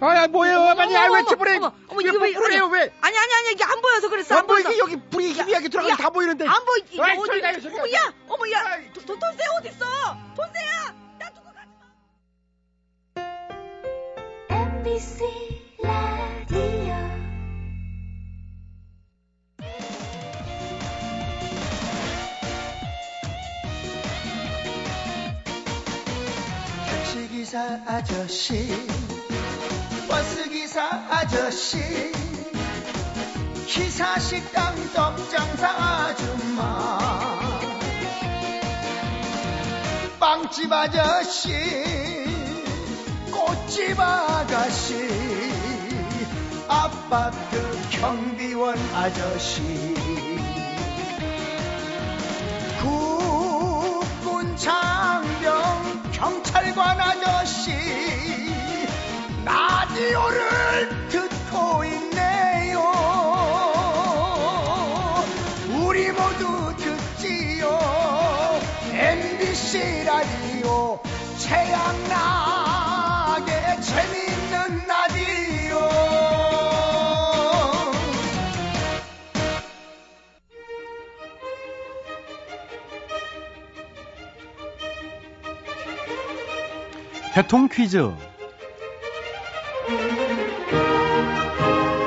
아, 0.00 0.14
야, 0.16 0.26
뭐예요, 0.28 0.74
마님? 0.76 0.96
아, 0.96 1.02
왜 1.10 1.20
어머? 1.20 1.26
어머, 1.56 1.72
어머, 1.88 2.00
이거 2.00 2.18
왜뭐 2.18 2.40
그래요, 2.42 2.66
왜? 2.68 2.80
아니 3.00 3.18
아니 3.18 3.34
아니 3.34 3.52
이게 3.52 3.64
안 3.64 3.80
보여서 3.80 4.08
그랬어. 4.08 4.36
안. 4.36 4.46
보이게 4.46 4.78
여기 4.78 4.96
불이 4.96 5.32
희미하게 5.32 5.68
들어가서 5.68 5.92
야, 5.92 5.96
다 5.96 6.10
보이는데. 6.10 6.46
안 6.46 6.64
보이. 6.64 6.82
이거 6.90 7.04
아이, 7.04 7.16
어디? 7.18 7.26
저리 7.26 7.40
가요, 7.40 7.60
저리 7.60 7.74
가요. 7.74 7.82
어머 7.82 7.92
야, 7.92 8.14
어머야. 8.60 8.92
돈- 8.94 9.04
돈- 9.06 9.18
돈세 9.18 9.42
어디 9.58 9.68
있어? 9.70 9.84
돈세야. 10.36 10.94
나 11.18 11.30
두고 11.30 11.46
가지 11.52 11.68
마. 13.16 14.56
MBC 14.56 15.24
라디오 15.82 16.94
택시기사 26.86 27.80
아저씨 27.86 28.68
버스기사 30.08 30.82
아저씨 31.10 31.78
기사식당 33.66 34.74
떡장사 34.94 35.68
아줌마 35.68 36.88
빵집 40.18 40.72
아저씨 40.72 41.52
꽃집 43.30 44.00
아가씨 44.00 44.94
아파트 46.68 47.90
경비원 47.90 48.78
아저씨 48.94 49.62
국군 52.80 54.56
장병 54.56 56.02
경찰관 56.12 56.98
아저씨 56.98 58.17
라디오를 60.08 61.08
듣고 61.08 61.84
있네요. 61.84 62.80
우리 65.84 66.10
모두 66.12 66.74
듣지요. 66.76 67.78
MBC 68.90 70.04
라디오 70.04 70.98
최양락의 71.38 72.78
대통 87.34 87.68
퀴즈. 87.68 88.27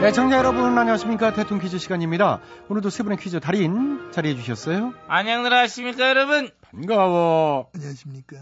네, 0.01 0.11
청자 0.11 0.37
여러분 0.37 0.77
안녕하십니까? 0.77 1.33
대통 1.33 1.59
퀴즈 1.59 1.77
시간입니다. 1.77 2.39
오늘도 2.69 2.89
세 2.89 3.03
분의 3.03 3.19
퀴즈 3.19 3.39
달인 3.39 4.11
자리해 4.11 4.35
주셨어요. 4.35 4.93
안녕들 5.07 5.53
하십니까 5.53 6.09
여러분 6.09 6.49
반가워. 6.61 7.69
안녕하십니까 7.75 8.37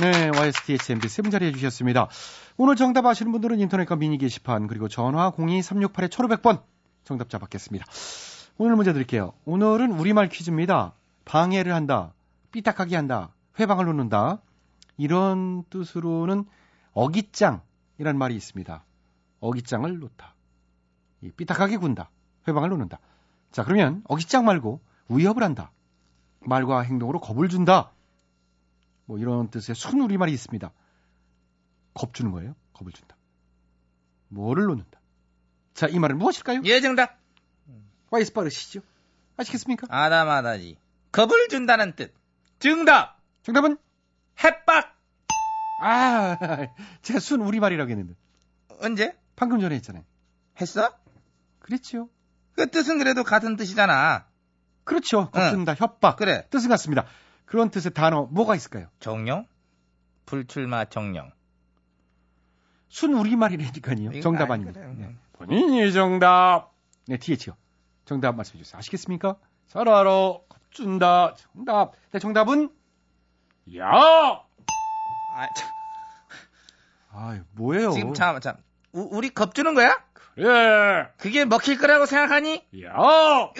네, 0.00 0.30
YSTHMB 0.38 1.08
세 1.08 1.22
분 1.22 1.30
자리해 1.32 1.50
주셨습니다. 1.52 2.08
오늘 2.56 2.76
정답 2.76 3.06
아시는 3.06 3.32
분들은 3.32 3.58
인터넷과 3.58 3.96
미니 3.96 4.18
게시판 4.18 4.68
그리고 4.68 4.88
전화 4.88 5.32
02368-1500번 5.32 6.62
정답자 7.04 7.38
받겠습니다. 7.38 7.84
오늘 8.58 8.76
문제 8.76 8.92
드릴게요. 8.92 9.32
오늘은 9.46 9.90
우리말 9.92 10.28
퀴즈입니다. 10.28 10.94
방해를 11.24 11.74
한다, 11.74 12.12
삐딱하게 12.52 12.94
한다, 12.94 13.30
회방을 13.58 13.84
놓는다. 13.86 14.40
이런 14.96 15.64
뜻으로는 15.70 16.44
어깃장이라는 16.92 18.16
말이 18.16 18.36
있습니다. 18.36 18.84
어깃장을 19.40 19.98
놓다. 19.98 20.34
이 21.22 21.30
삐딱하게 21.30 21.76
군다. 21.78 22.10
회방을 22.48 22.68
놓는다. 22.70 22.98
자, 23.52 23.64
그러면 23.64 24.02
어깃장 24.08 24.44
말고 24.44 24.80
위협을 25.08 25.42
한다. 25.42 25.72
말과 26.40 26.80
행동으로 26.80 27.20
겁을 27.20 27.48
준다. 27.48 27.92
뭐 29.06 29.18
이런 29.18 29.50
뜻의 29.50 29.74
순 29.74 30.00
우리말이 30.00 30.32
있습니다. 30.32 30.72
겁 31.94 32.14
주는 32.14 32.30
거예요. 32.32 32.54
겁을 32.72 32.92
준다. 32.92 33.16
뭐를 34.28 34.64
놓는다. 34.64 35.00
자, 35.74 35.86
이 35.88 35.98
말은 35.98 36.18
무엇일까요? 36.18 36.62
예 36.64 36.80
정답 36.80 37.18
와이스 38.10 38.32
빠르시죠? 38.32 38.80
아시겠습니까? 39.36 39.86
아다마다지. 39.90 40.78
겁을 41.12 41.48
준다는 41.48 41.94
뜻. 41.94 42.14
정답. 42.58 43.20
정답은 43.42 43.76
햇박. 44.42 44.96
아, 45.78 46.36
제가 47.02 47.20
순 47.20 47.40
우리말이라고 47.42 47.90
했는데 47.90 48.14
언제? 48.80 49.16
방금 49.36 49.60
전에 49.60 49.74
했잖아요. 49.76 50.02
했어? 50.60 50.92
그랬죠. 51.58 52.08
그 52.54 52.70
뜻은 52.70 52.98
그래도 52.98 53.22
같은 53.22 53.56
뜻이잖아. 53.56 54.26
그렇죠. 54.84 55.20
응. 55.20 55.30
겁준다, 55.30 55.74
협박. 55.74 56.16
그래. 56.16 56.46
뜻은 56.48 56.68
같습니다. 56.70 57.04
그런 57.44 57.70
뜻의 57.70 57.92
단어 57.92 58.22
뭐가 58.30 58.54
있을까요? 58.54 58.88
정령? 58.98 59.46
불출마 60.24 60.86
정령. 60.86 61.30
순 62.88 63.14
우리말이라니까요. 63.14 64.20
정답 64.20 64.50
아닙니다. 64.50 64.80
그래. 64.80 64.94
네. 64.94 65.16
본인이 65.32 65.92
정답. 65.92 66.72
네, 67.06 67.18
TH요. 67.18 67.56
정답 68.04 68.36
말씀해 68.36 68.62
주세요. 68.62 68.78
아시겠습니까? 68.78 69.36
잘 69.66 69.88
알아. 69.88 70.38
겁준다. 70.48 71.34
정답. 71.34 71.92
네, 72.12 72.18
정답은 72.18 72.70
야. 73.76 73.90
아, 75.26 75.48
참, 75.52 75.68
아, 77.10 77.40
뭐예요? 77.52 77.90
지금 77.90 78.14
참, 78.14 78.40
참. 78.40 78.56
우, 78.96 79.08
우리 79.12 79.28
겁주는 79.30 79.74
거야? 79.74 80.02
그래. 80.14 81.08
그게 81.18 81.44
먹힐 81.44 81.76
거라고 81.78 82.06
생각하니? 82.06 82.64
야. 82.82 82.94
으아, 82.96 83.52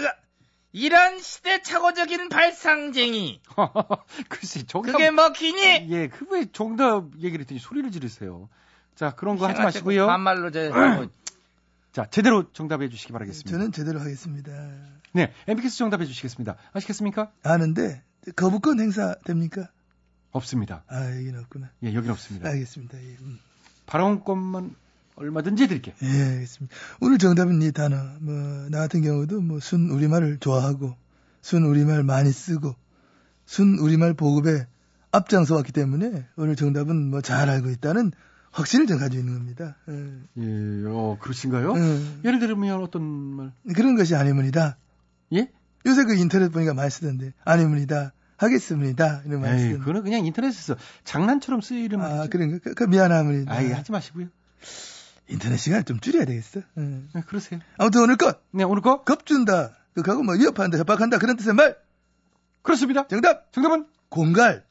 이런 0.73 1.19
시대착오적인 1.21 2.29
발상쟁이. 2.31 3.41
글쎄, 4.29 4.63
정답. 4.67 4.93
그게 4.93 5.11
먹히니? 5.11 5.89
예, 5.91 6.09
그왜 6.09 6.47
정답 6.53 7.05
얘기를 7.19 7.41
했더니 7.41 7.61
소리를 7.61 7.91
지르세요. 7.91 8.49
자, 8.95 9.15
그런 9.15 9.37
거 9.37 9.47
하지 9.47 9.61
마시고요. 9.61 10.07
반말로 10.07 10.51
저, 10.51 10.69
뭐, 10.71 11.09
자, 11.93 12.07
제대로 12.11 12.51
정답해 12.53 12.89
주시기 12.89 13.13
바라겠습니다. 13.13 13.51
저는 13.51 13.73
제대로 13.73 14.01
하겠습니다. 14.01 14.53
네, 15.13 15.33
MBK스 15.49 15.79
정답해 15.79 16.05
주시겠습니다. 16.07 16.57
아시겠습니까? 16.73 17.31
아는데 17.43 18.03
거부권 18.37 18.81
행사 18.81 19.15
됩니까? 19.25 19.69
없습니다. 20.31 20.85
아 20.89 21.11
여기는 21.17 21.41
없구나. 21.41 21.71
예, 21.85 21.95
여긴 21.95 22.11
없습니다. 22.11 22.51
알겠습니다. 22.51 22.99
예, 22.99 23.17
음. 23.21 23.39
발언권만 23.87 24.75
얼마든지 25.17 25.67
드릴게요. 25.69 25.95
예, 26.03 26.07
알겠습니다. 26.07 26.77
오늘 27.01 27.19
정답은 27.19 27.61
이 27.63 27.73
단어. 27.73 27.97
뭐 28.21 28.69
나 28.71 28.79
같은 28.79 29.03
경우도 29.03 29.41
뭐 29.41 29.59
순 29.61 29.91
우리말을 29.91 30.39
좋아하고 30.39 30.95
순 31.41 31.65
우리말 31.65 32.03
많이 32.03 32.31
쓰고 32.33 32.75
순 33.47 33.79
우리말 33.79 34.15
보급에 34.15 34.67
앞장서 35.13 35.55
왔기 35.57 35.73
때문에 35.73 36.27
오늘 36.37 36.57
정답은 36.57 37.11
뭐 37.11 37.21
잘 37.23 37.49
알고 37.49 37.71
있다는 37.71 38.13
확신을 38.51 38.87
좀 38.87 38.99
가지고 38.99 39.21
있는 39.23 39.35
겁니다. 39.39 39.77
예. 39.89 40.43
예, 40.43 40.85
어, 40.87 41.17
그러신가요? 41.21 41.73
음. 41.75 42.21
예를 42.25 42.39
들면 42.39 42.83
어떤 42.83 43.03
말? 43.03 43.53
그런 43.75 43.97
것이 43.97 44.15
아니문이다. 44.15 44.77
예? 45.35 45.51
요새 45.87 46.05
그 46.05 46.15
인터넷 46.15 46.51
보니까 46.51 46.75
많이 46.75 46.91
쓰던데 46.91 47.33
아니문이다. 47.45 48.13
하겠습니다. 48.39 49.23
이런 49.25 49.41
말 49.41 49.59
에이. 49.59 49.73
그거는 49.79 50.03
그냥 50.03 50.27
인터넷에서 50.27 50.77
장난처럼 51.05 51.61
쓰이는 51.63 52.01
아, 52.01 52.09
말이죠. 52.09 52.31
그런가? 52.31 52.59
그, 52.63 52.75
그 52.75 52.85
미안합니다. 52.85 53.53
아이, 53.53 53.71
하지 53.73 53.93
마시고요. 53.93 54.27
인터넷 55.29 55.57
시간 55.57 55.85
좀 55.85 55.99
줄여야 56.01 56.25
되겠어. 56.25 56.61
예. 56.61 56.83
네, 57.15 57.23
그러세요. 57.27 57.61
아무튼 57.79 58.03
오늘 58.03 58.17
것 58.17 58.41
네, 58.53 58.65
오늘 58.65 58.83
거 58.83 59.03
겁준다. 59.03 59.77
그하고 59.95 60.23
뭐 60.23 60.35
위협한다, 60.35 60.79
협박한다 60.79 61.19
그런 61.19 61.37
뜻의 61.37 61.55
말. 61.55 61.77
그렇습니다. 62.63 63.07
정답. 63.07 63.53
정답은 63.53 63.87
공갈. 64.09 64.65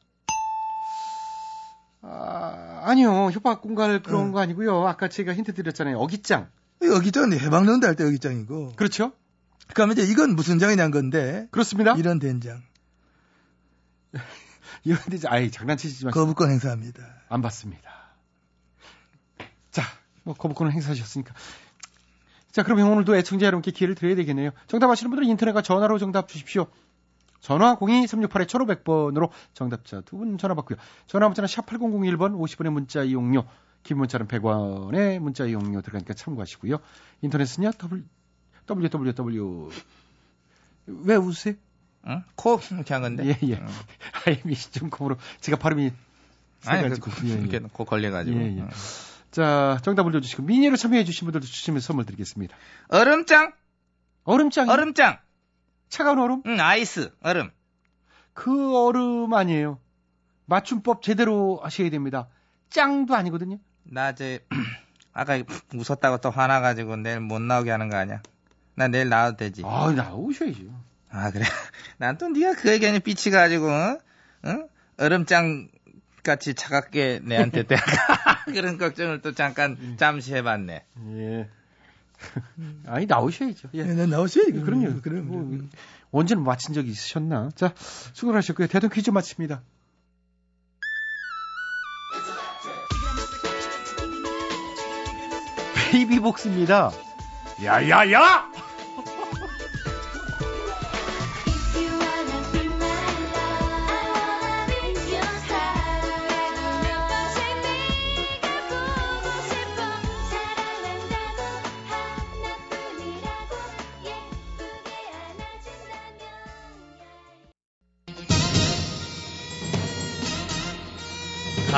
아, 2.02 2.82
아니요. 2.84 3.30
협박 3.32 3.62
공갈 3.62 4.02
그런 4.02 4.26
응. 4.26 4.32
거 4.32 4.40
아니고요. 4.40 4.86
아까 4.86 5.08
제가 5.08 5.34
힌트 5.34 5.54
드렸잖아요. 5.54 5.98
어깃장. 5.98 6.48
여기장 6.82 7.32
해방론도 7.32 7.86
할때 7.86 8.04
여기장이고. 8.04 8.74
그렇죠? 8.76 9.12
그러면 9.74 9.96
이제 9.98 10.04
이건 10.10 10.36
무슨 10.36 10.58
장이냐는 10.58 10.90
건데. 10.92 11.48
그렇습니다. 11.50 11.94
이런 11.96 12.18
된장. 12.18 12.62
이런 14.84 15.00
데 15.10 15.18
아이 15.26 15.50
장난치지 15.50 16.04
마시고 16.04 16.20
거부권 16.20 16.50
행사합니다. 16.50 17.02
안 17.28 17.42
받습니다. 17.42 18.05
자, 20.26 20.30
뭐 20.30 20.34
거부권을 20.34 20.72
행사하셨으니까. 20.72 21.32
자, 22.50 22.62
그러면 22.62 22.88
오늘도 22.88 23.16
애청자 23.16 23.46
여러분께 23.46 23.70
기회를 23.70 23.94
드려야 23.94 24.16
되겠네요. 24.16 24.50
정답 24.66 24.90
아시는 24.90 25.10
분들은 25.10 25.28
인터넷과 25.28 25.62
전화로 25.62 25.98
정답 25.98 26.28
주십시오. 26.28 26.66
전화 27.40 27.76
02-368-1500번으로 27.76 29.30
정답자 29.54 30.00
두 30.00 30.16
분 30.16 30.36
전화 30.38 30.54
받고요. 30.54 30.78
전화 31.06 31.28
문자는 31.28 31.46
샵 31.46 31.66
8001번 31.66 32.36
50원의 32.36 32.70
문자 32.70 33.02
이용료, 33.04 33.44
긴 33.84 33.98
문자는 33.98 34.26
100원의 34.26 35.18
문자 35.20 35.44
이용료 35.44 35.80
들어가니까 35.82 36.14
참고하시고요. 36.14 36.78
인터넷은요, 37.20 37.70
www. 38.68 39.70
왜 40.86 41.16
웃으세요? 41.16 41.54
응? 42.08 42.22
코 42.36 42.58
이렇게 42.72 42.94
한 42.94 43.02
건데. 43.02 43.26
예, 43.26 43.38
예. 43.48 43.54
응. 43.60 43.66
IMC.com으로 44.26 45.16
제가 45.40 45.58
발음이 45.58 45.92
아니, 46.64 46.82
세가지고. 46.82 47.10
그, 47.10 47.28
예, 47.28 47.48
예. 47.52 47.58
코 47.72 47.84
걸려가지고. 47.84 48.36
예, 48.38 48.42
예. 48.56 48.60
응. 48.60 48.68
자, 49.40 49.78
정답 49.82 50.06
올려주시고 50.06 50.44
미니로 50.44 50.76
참여해주신 50.76 51.26
분들도 51.26 51.46
추첨해 51.46 51.78
선물 51.80 52.06
드리겠습니다. 52.06 52.56
얼음장, 52.88 53.52
얼음장, 54.24 54.70
얼음장. 54.70 55.18
차가운 55.90 56.18
얼음? 56.20 56.42
응, 56.46 56.58
아이스, 56.58 57.12
얼음. 57.20 57.50
그 58.32 58.74
얼음 58.74 59.34
아니에요. 59.34 59.78
맞춤법 60.46 61.02
제대로 61.02 61.60
하셔야 61.62 61.90
됩니다. 61.90 62.28
짱도 62.70 63.14
아니거든요. 63.14 63.58
나 63.82 64.14
저, 64.14 64.24
아까 65.12 65.38
웃었다고 65.74 66.16
또 66.22 66.30
화나가지고 66.30 66.96
내일 66.96 67.20
못 67.20 67.38
나오게 67.42 67.70
하는 67.70 67.90
거 67.90 67.98
아니야? 67.98 68.22
나 68.74 68.88
내일 68.88 69.10
나와도 69.10 69.36
되지. 69.36 69.60
아, 69.66 69.92
나오셔야죠. 69.94 70.60
아 71.10 71.30
그래? 71.30 71.44
난 71.98 72.16
또 72.16 72.28
네가 72.30 72.54
그 72.54 72.70
얘기하니 72.72 73.00
삐치 73.00 73.30
가지고 73.30 73.70
어? 73.70 73.98
응? 74.46 74.66
얼음장 74.96 75.68
같이 76.22 76.54
차갑게 76.54 77.20
내한테 77.22 77.64
대할까 77.64 77.90
그런 78.54 78.78
걱정을 78.78 79.20
또 79.20 79.32
잠깐 79.32 79.96
잠시 79.98 80.34
해봤네. 80.34 80.84
예. 81.16 81.48
아니 82.86 83.06
나오셔야죠. 83.06 83.68
예. 83.74 83.78
예, 83.80 83.84
난 83.84 84.10
나오셔야지. 84.10 84.52
그럼요. 84.52 85.00
그럼. 85.02 85.26
뭐, 85.26 85.68
언제는 86.12 86.44
마친 86.44 86.72
적이 86.72 86.90
있으셨나? 86.90 87.50
자, 87.54 87.74
수고를 87.76 88.38
하셨고요. 88.38 88.68
대동 88.68 88.90
퀴즈 88.90 89.10
마칩니다. 89.10 89.62
베이비복스입니다. 95.90 96.90
야야야! 97.62 98.55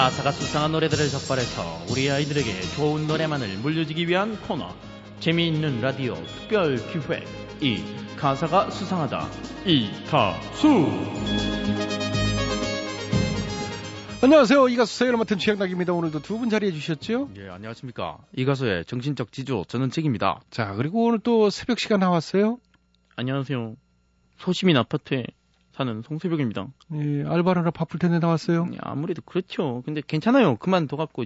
가사가 0.08 0.32
수상한 0.32 0.72
노래들을 0.72 1.06
적발해서 1.10 1.84
우리 1.90 2.10
아이들에게 2.10 2.62
좋은 2.76 3.06
노래만을 3.06 3.58
물려주기 3.58 4.08
위한 4.08 4.40
코너 4.40 4.74
재미있는 5.20 5.82
라디오 5.82 6.14
특별 6.14 6.76
기획 6.76 7.26
이 7.60 7.82
가사가 8.16 8.70
수상하다 8.70 9.28
이가수 9.66 10.68
안녕하세요. 14.22 14.68
이 14.70 14.76
가수 14.76 14.96
서열을 14.96 15.18
맡은 15.18 15.36
최양락입니다. 15.38 15.92
오늘도 15.92 16.22
두 16.22 16.38
분 16.38 16.48
자리해 16.48 16.72
주셨죠? 16.72 17.28
예 17.36 17.50
안녕하십니까 17.50 18.16
이 18.34 18.46
가수의 18.46 18.86
정신적 18.86 19.30
지주 19.30 19.64
저는 19.68 19.90
책입니다 19.90 20.40
자, 20.50 20.72
그리고 20.72 21.04
오늘 21.04 21.18
또 21.18 21.50
새벽 21.50 21.78
시간 21.78 22.00
나왔어요. 22.00 22.56
안녕하세요 23.16 23.74
소시민 24.38 24.78
아파트에 24.78 25.24
사는 25.78 26.02
송새벽입니다 26.02 26.66
예, 26.94 27.22
알바하느라 27.24 27.70
바쁠 27.70 28.00
텐데 28.00 28.18
나왔어요. 28.18 28.68
예, 28.72 28.78
아무래도 28.80 29.22
그렇죠 29.22 29.82
근데 29.86 30.02
괜찮아요 30.04 30.56
그만둬갖고 30.56 31.24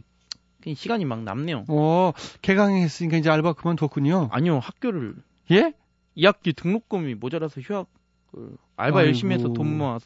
시간이 0.74 1.06
막 1.06 1.22
남네요 1.22 1.64
어, 1.68 2.12
개강했으니까 2.42 3.16
이제 3.16 3.30
알바 3.30 3.54
그만뒀군요. 3.54 4.28
아니요 4.30 4.58
학교를 4.58 5.14
예? 5.52 5.72
2학기 6.18 6.54
등록금이 6.54 7.14
모자라서 7.14 7.62
휴학 7.62 7.86
그 8.30 8.56
알바 8.76 8.98
아이고. 8.98 9.08
열심히 9.08 9.34
해서 9.34 9.48
돈 9.54 9.78
모아 9.78 9.98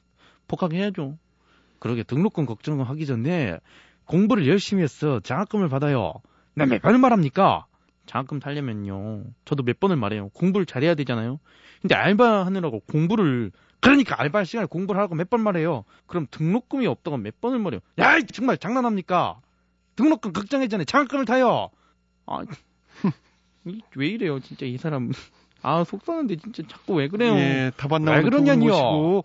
복학해야죠. 0.46 1.18
그러게 1.80 2.04
등록금 2.04 2.46
걱정하기 2.46 3.04
전에 3.04 3.58
공부를 4.04 4.46
열심히 4.46 4.84
해서 4.84 5.18
장학금을 5.20 5.68
받아요. 5.68 6.14
나 6.54 6.66
몇 6.66 6.80
번을 6.80 6.98
말합니까? 7.00 7.66
장학금 8.06 8.38
타려면요. 8.38 9.24
저도 9.44 9.64
몇 9.64 9.80
번을 9.80 9.96
말해요. 9.96 10.28
공부를 10.28 10.64
잘해야 10.66 10.94
되잖아요. 10.94 11.40
근데 11.82 11.96
알바 11.96 12.46
하느라고 12.46 12.80
공부를 12.88 13.50
그러니까 13.80 14.20
알바 14.20 14.38
할 14.38 14.46
시간에 14.46 14.66
공부를 14.66 14.98
하라고 14.98 15.14
몇 15.14 15.28
번 15.30 15.40
말해요. 15.42 15.84
그럼 16.06 16.26
등록금이 16.30 16.86
없다고 16.86 17.16
몇 17.18 17.40
번을 17.40 17.58
말해요. 17.58 17.80
야, 17.98 18.16
이 18.18 18.24
정말 18.26 18.58
장난합니까? 18.58 19.40
등록금 19.96 20.32
전에 20.68 20.84
장학금을 20.84 21.24
타요. 21.24 21.70
아, 22.26 22.40
이- 23.66 23.80
왜 23.96 24.06
이래요, 24.08 24.40
진짜 24.40 24.66
이 24.66 24.76
사람. 24.76 25.10
아 25.62 25.82
속상한데 25.84 26.36
진짜 26.36 26.62
자꾸 26.68 26.94
왜 26.94 27.08
그래요? 27.08 27.34
예, 27.34 27.72
답안 27.76 28.02
왜 28.02 28.06
나오는 28.12 28.30
두분 28.30 28.44
그러냐니요. 28.44 29.22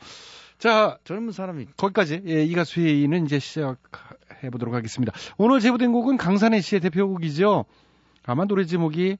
자 0.57 0.97
젊은 1.03 1.31
사람이 1.33 1.67
거기까지 1.77 2.21
예, 2.27 2.43
이 2.43 2.53
가수 2.53 2.79
회의는 2.81 3.25
이제 3.25 3.37
시작해 3.39 4.49
보도록 4.51 4.73
하겠습니다. 4.73 5.11
오늘 5.37 5.59
제보된 5.59 5.91
곡은 5.91 6.17
강산혜 6.17 6.61
씨의 6.61 6.79
대표곡이죠. 6.81 7.65
아마 8.23 8.45
노래 8.45 8.65
제목이 8.65 9.17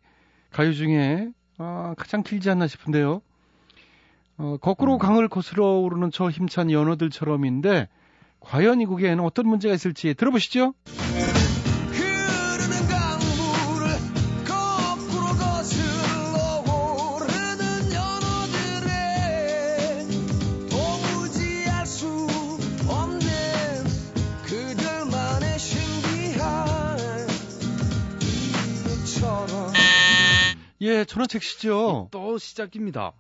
가요 0.52 0.74
중에 0.74 1.30
아, 1.58 1.94
가장 1.98 2.24
길지 2.24 2.50
않나 2.50 2.68
싶은데요. 2.68 3.22
어, 4.44 4.58
거꾸로 4.58 4.98
강을 4.98 5.28
거슬러 5.28 5.78
오르는 5.80 6.10
저 6.12 6.32
힘찬 6.32 6.72
연어들처럼인데 6.72 7.88
과연 8.40 8.82
이 8.82 8.88
곡에는 8.88 9.24
어떤 9.24 9.48
문제가 9.48 9.76
있을지 9.76 10.16
들어보시죠. 10.16 10.74
흐르는 11.92 12.88
강물을 12.88 13.88
거꾸로 14.48 15.28
거슬러 15.38 16.64
오르는 16.66 17.94
연어들의 17.94 18.90
도무지 20.72 21.70
알수 21.70 22.08
없는 22.90 23.30
그들만의 24.46 25.60
신비한 25.60 26.98
이유처럼 28.24 29.72
예, 30.82 31.06
전원책 31.06 31.44
씨죠. 31.44 32.08
또 32.10 32.40
시작입니다. 32.40 33.14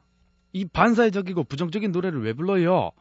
이 0.53 0.65
반사회적이고 0.65 1.43
부정적인 1.45 1.91
노래를 1.91 2.23
왜 2.23 2.33
불러요? 2.33 2.91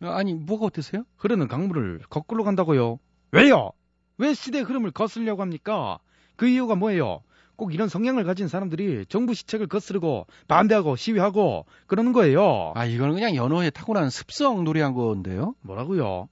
아니, 0.00 0.34
뭐가 0.34 0.66
어때서요? 0.66 1.04
흐르는 1.16 1.48
강물을 1.48 2.00
거꾸로 2.08 2.44
간다고요. 2.44 2.98
왜요? 3.30 3.70
왜 4.18 4.34
시대의 4.34 4.64
흐름을 4.64 4.90
거슬려고 4.90 5.42
합니까? 5.42 5.98
그 6.36 6.46
이유가 6.46 6.74
뭐예요? 6.74 7.22
꼭 7.56 7.74
이런 7.74 7.88
성향을 7.88 8.24
가진 8.24 8.48
사람들이 8.48 9.06
정부 9.08 9.34
시책을 9.34 9.68
거스르고 9.68 10.26
반대하고 10.48 10.96
시위하고 10.96 11.66
그러는 11.86 12.12
거예요. 12.12 12.72
아, 12.74 12.84
이거는 12.84 13.14
그냥 13.14 13.36
연어의 13.36 13.70
타고난 13.70 14.10
습성 14.10 14.64
노래한 14.64 14.94
건데요. 14.94 15.54
뭐라고요? 15.60 16.28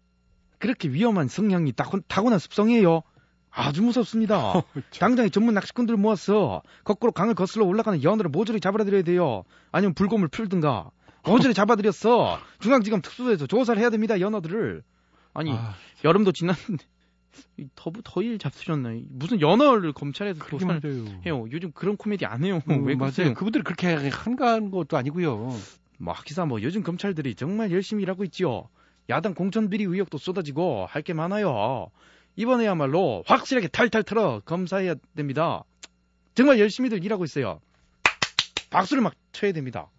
그렇게 0.58 0.88
위험한 0.88 1.28
성향이 1.28 1.72
타고, 1.72 2.00
타고난 2.00 2.38
습성이에요. 2.38 3.02
아주 3.50 3.82
무섭습니다. 3.82 4.62
당장 4.98 5.26
에 5.26 5.28
전문 5.28 5.54
낚시꾼들 5.54 5.96
모아서 5.96 6.62
거꾸로 6.84 7.12
강을 7.12 7.34
거슬러 7.34 7.64
올라가는 7.66 8.02
연어를 8.02 8.30
모조리 8.30 8.60
잡아드려야 8.60 9.02
돼요. 9.02 9.44
아니면 9.72 9.94
불곰을 9.94 10.28
풀든가. 10.28 10.90
모조리 11.24 11.52
잡아드렸어. 11.54 12.38
중앙지검 12.60 13.02
특수부에서 13.02 13.46
조사를 13.46 13.80
해야 13.80 13.90
됩니다. 13.90 14.20
연어들을. 14.20 14.82
아니 15.34 15.52
아, 15.52 15.74
여름도 16.04 16.32
지났는데 16.32 16.84
이 17.58 17.68
더부 17.76 18.00
더일 18.04 18.38
잡수셨나? 18.38 18.90
무슨 19.10 19.40
연어를 19.40 19.92
검찰에서 19.92 20.44
조사를 20.46 20.80
말이에요. 20.82 21.20
해요. 21.26 21.46
요즘 21.52 21.70
그런 21.72 21.96
코미디 21.96 22.26
안 22.26 22.44
해요. 22.44 22.60
음, 22.70 22.84
왜 22.84 22.94
맞아요. 22.94 23.12
그러세요? 23.12 23.34
그분들이 23.34 23.62
그렇게 23.62 23.94
한가한 23.94 24.70
것도 24.70 24.96
아니고요. 24.96 25.54
뭐 25.98 26.14
기사 26.24 26.44
뭐 26.46 26.62
요즘 26.62 26.82
검찰들이 26.82 27.34
정말 27.34 27.70
열심히 27.70 28.02
일하고 28.02 28.24
있지요. 28.24 28.68
야당 29.08 29.34
공천 29.34 29.68
비리 29.70 29.84
의혹도 29.84 30.18
쏟아지고 30.18 30.86
할 30.88 31.02
게 31.02 31.12
많아요. 31.12 31.90
이번에야말로 32.36 33.22
확실하게 33.26 33.68
탈탈 33.68 34.02
털어 34.02 34.40
검사해야 34.44 34.94
됩니다. 35.14 35.64
정말 36.34 36.58
열심히들 36.58 37.04
일하고 37.04 37.24
있어요. 37.24 37.60
박수를 38.70 39.02
막 39.02 39.14
쳐야 39.32 39.52
됩니다. 39.52 39.90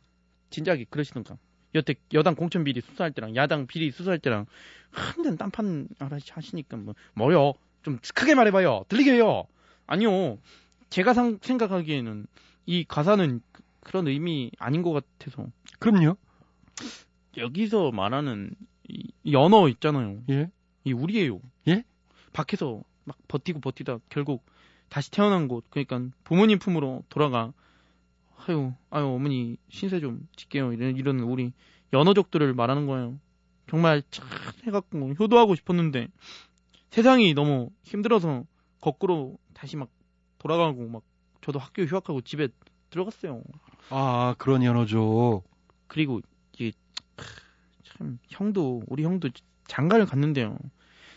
진작에 0.50 0.86
그러시던가. 0.90 1.38
여태 1.76 1.96
여당 2.14 2.36
공천 2.36 2.64
비리 2.64 2.82
수사할 2.82 3.12
때랑 3.12 3.36
야당 3.36 3.68
비리 3.68 3.92
수사할 3.92 4.20
때랑 4.20 4.46
한잔 4.92 5.38
딴판 5.38 5.88
하시니까 6.30 6.78
뭐 6.78 6.96
뭐요? 7.14 7.54
좀 7.84 8.00
크게 8.14 8.36
말해봐요. 8.36 8.86
들리게 8.90 9.14
해요. 9.14 9.46
아니요. 9.88 10.38
제가 10.90 11.14
상- 11.14 11.40
생각하기에는 11.42 12.28
이 12.66 12.84
가사는 12.86 13.42
그- 13.52 13.64
그런 13.80 14.08
의미 14.08 14.52
아닌 14.60 14.82
것 14.82 14.92
같아서 14.92 15.48
그럼요. 15.80 16.18
여기서 17.38 17.92
말하는 17.92 18.52
이 18.90 19.12
연어 19.32 19.70
있잖아요. 19.70 20.22
예. 20.30 20.50
이 20.84 20.92
우리예요. 20.94 21.40
예? 21.68 21.84
밖에서 22.34 22.82
막 23.04 23.18
버티고 23.28 23.60
버티다 23.60 24.00
결국 24.10 24.46
다시 24.90 25.12
태어난 25.12 25.48
곳 25.48 25.66
그러니까 25.70 26.02
부모님 26.24 26.60
품으로 26.60 27.04
돌아가 27.10 27.54
아유 28.38 28.74
아유 28.90 29.06
어머니 29.06 29.58
신세 29.70 30.00
좀 30.00 30.28
짓게요 30.36 30.74
이런 30.74 30.96
이런 30.98 31.20
우리 31.20 31.54
연어족들을 31.94 32.54
말하는 32.54 32.88
거예요. 32.88 33.20
정말 33.70 34.04
참 34.12 34.28
해갖고 34.66 35.14
효도하고 35.20 35.56
싶었는데 35.56 36.08
세상이 36.90 37.34
너무 37.34 37.70
힘들어서 37.84 38.44
거꾸로 38.80 39.38
다시 39.54 39.78
막 39.78 39.90
돌아가고 40.40 40.88
막 40.88 41.04
저도 41.42 41.60
학교 41.60 41.84
휴학하고 41.84 42.22
집에 42.22 42.50
들어갔어요. 42.90 43.42
아, 43.90 44.36
그런 44.38 44.64
연어죠. 44.64 45.44
그리고 45.88 46.22
이게 46.54 46.72
크, 47.16 47.26
참 47.84 48.20
형도 48.28 48.84
우리 48.88 49.04
형도 49.04 49.30
장가를 49.68 50.06
갔는데요. 50.06 50.58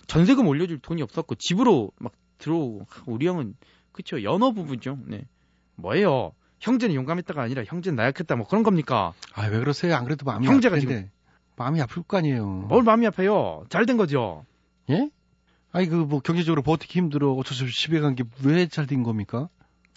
전세금 0.07 0.47
올려줄 0.47 0.79
돈이 0.81 1.03
없었고 1.03 1.35
집으로 1.37 1.91
막 1.99 2.13
들어오고 2.39 2.87
하, 2.89 3.03
우리 3.07 3.27
형은 3.27 3.55
그쵸 3.93 4.23
연어 4.23 4.53
부부죠. 4.53 4.99
네 5.07 5.27
뭐예요? 5.77 6.33
형제는 6.61 6.95
용감했다가 6.95 7.43
아니라 7.43 7.63
형제는 7.67 7.97
나약했다 7.97 8.37
뭐 8.37 8.47
그런 8.47 8.63
겁니까? 8.63 9.13
아, 9.35 9.47
왜 9.47 9.59
그러세요? 9.59 9.95
안 9.97 10.05
그래도 10.05 10.25
마음이 10.25 10.47
형제가 10.47 10.77
아플 10.77 10.87
텐데. 10.89 11.11
마음이 11.57 11.81
아플 11.81 12.03
거 12.03 12.17
아니에요. 12.19 12.47
뭘 12.69 12.83
마음이 12.83 13.07
아파요? 13.07 13.65
잘 13.69 13.87
된 13.87 13.97
거죠. 13.97 14.45
예? 14.91 15.11
아니, 15.73 15.89
그, 15.89 15.95
뭐, 15.97 16.21
경제적으로 16.21 16.63
버티기 16.63 16.99
힘들어. 16.99 17.33
어쩔 17.33 17.57
수 17.57 17.65
없이 17.65 17.81
집에 17.83 17.99
간 18.01 18.15
게 18.15 18.23
왜 18.45 18.67
잘 18.69 18.87
된 18.87 19.03
겁니까? 19.03 19.49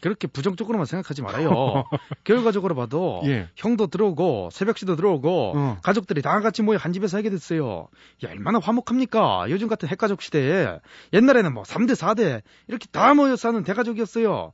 그렇게 0.02 0.28
부정적으로만 0.28 0.86
생각하지 0.86 1.22
말아요. 1.22 1.86
결과적으로 2.24 2.76
봐도 2.76 3.22
예. 3.26 3.50
형도 3.56 3.88
들어오고 3.88 4.50
새벽시도 4.52 4.96
들어오고 4.96 5.54
어. 5.56 5.78
가족들이 5.82 6.22
다 6.22 6.40
같이 6.40 6.62
모여 6.62 6.78
한 6.78 6.94
집에 6.94 7.08
살게 7.08 7.30
됐어요. 7.30 7.88
야, 8.24 8.30
얼마나 8.30 8.60
화목합니까? 8.60 9.48
요즘 9.50 9.68
같은 9.68 9.90
핵가족 9.90 10.22
시대에 10.22 10.80
옛날에는 11.14 11.54
뭐 11.54 11.64
3대 11.64 11.94
4대 11.94 12.42
이렇게 12.68 12.88
다 12.92 13.14
모여 13.14 13.36
사는 13.36 13.64
대가족이었어요. 13.64 14.54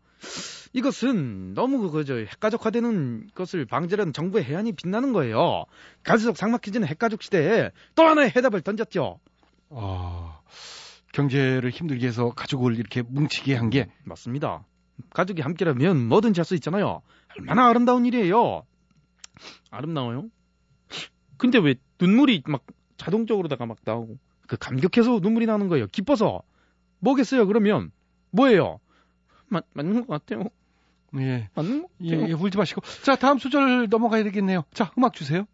이것은 0.73 1.53
너무 1.53 1.91
그저 1.91 2.15
핵가족화되는 2.15 3.29
것을 3.36 3.65
방지하는 3.65 4.12
정부의 4.12 4.45
해안이 4.45 4.71
빛나는 4.71 5.13
거예요. 5.13 5.65
가족 6.03 6.36
상막해지는 6.36 6.88
핵가족 6.88 7.21
시대에 7.21 7.69
또 7.95 8.03
하나의 8.03 8.32
해답을 8.36 8.62
던졌죠. 8.62 9.19
아, 9.69 10.39
경제를 11.13 11.69
힘들게 11.69 12.08
해서 12.08 12.32
가족을 12.32 12.75
이렇게 12.77 13.03
뭉치게 13.03 13.56
한 13.56 13.69
게, 13.69 13.88
맞습니다. 14.03 14.65
가족이 15.12 15.41
함께라면 15.41 16.08
뭐든지 16.08 16.39
할 16.39 16.45
수 16.45 16.56
있잖아요. 16.56 17.01
얼마나 17.38 17.67
아름다운 17.67 18.06
일이에요. 18.06 18.63
아름다워요? 19.71 20.29
근데 21.38 21.58
왜 21.58 21.75
눈물이 21.99 22.43
막 22.47 22.63
자동적으로다가 22.97 23.65
막 23.65 23.77
나오고 23.84 24.17
그 24.47 24.58
감격해서 24.58 25.19
눈물이 25.21 25.45
나는 25.45 25.67
거예요. 25.67 25.88
기뻐서 25.88 26.41
뭐겠어요? 26.99 27.47
그러면 27.47 27.91
뭐예요? 28.32 28.79
맞 29.47 29.65
맞는 29.73 30.06
것 30.06 30.08
같아요. 30.08 30.45
예. 31.17 31.49
맞는 31.56 31.82
것 31.84 31.89
예, 32.01 32.15
같아요. 32.15 32.29
예, 32.29 32.34
울지 32.34 32.58
마시고. 32.58 32.82
자, 33.03 33.15
다음 33.15 33.38
소절 33.39 33.88
넘어가야 33.89 34.23
되겠네요. 34.23 34.63
자, 34.73 34.91
음악 34.97 35.13
주세요. 35.13 35.45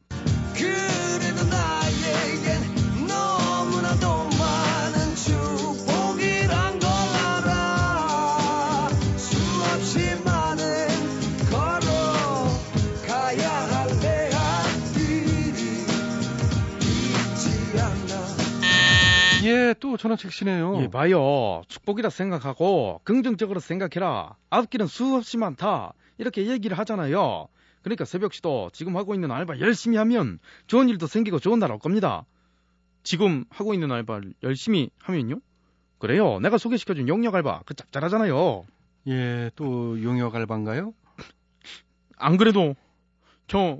예, 19.69 19.73
또 19.79 19.97
전원책 19.97 20.31
씨네요. 20.31 20.81
예, 20.81 20.87
봐요. 20.87 21.61
축복이라 21.67 22.09
생각하고 22.09 23.01
긍정적으로 23.03 23.59
생각해라. 23.59 24.35
앞길은 24.49 24.87
수없이 24.87 25.37
많다. 25.37 25.93
이렇게 26.17 26.47
얘기를 26.47 26.77
하잖아요. 26.79 27.47
그러니까 27.83 28.03
새벽시도 28.05 28.71
지금 28.73 28.97
하고 28.97 29.13
있는 29.13 29.31
알바 29.31 29.59
열심히 29.59 29.97
하면 29.97 30.39
좋은 30.67 30.89
일도 30.89 31.07
생기고 31.07 31.39
좋은 31.39 31.59
날 31.59 31.71
올 31.71 31.77
겁니다. 31.79 32.25
지금 33.03 33.45
하고 33.49 33.73
있는 33.73 33.91
알바를 33.91 34.33
열심히 34.43 34.89
하면요? 34.99 35.39
그래요. 35.99 36.39
내가 36.39 36.57
소개시켜준 36.57 37.07
용역 37.07 37.35
알바 37.35 37.61
그 37.65 37.73
짭짤하잖아요. 37.75 38.65
예, 39.07 39.51
또 39.55 40.01
용역 40.01 40.35
알바인가요? 40.35 40.93
안 42.17 42.37
그래도 42.37 42.75
저 43.47 43.77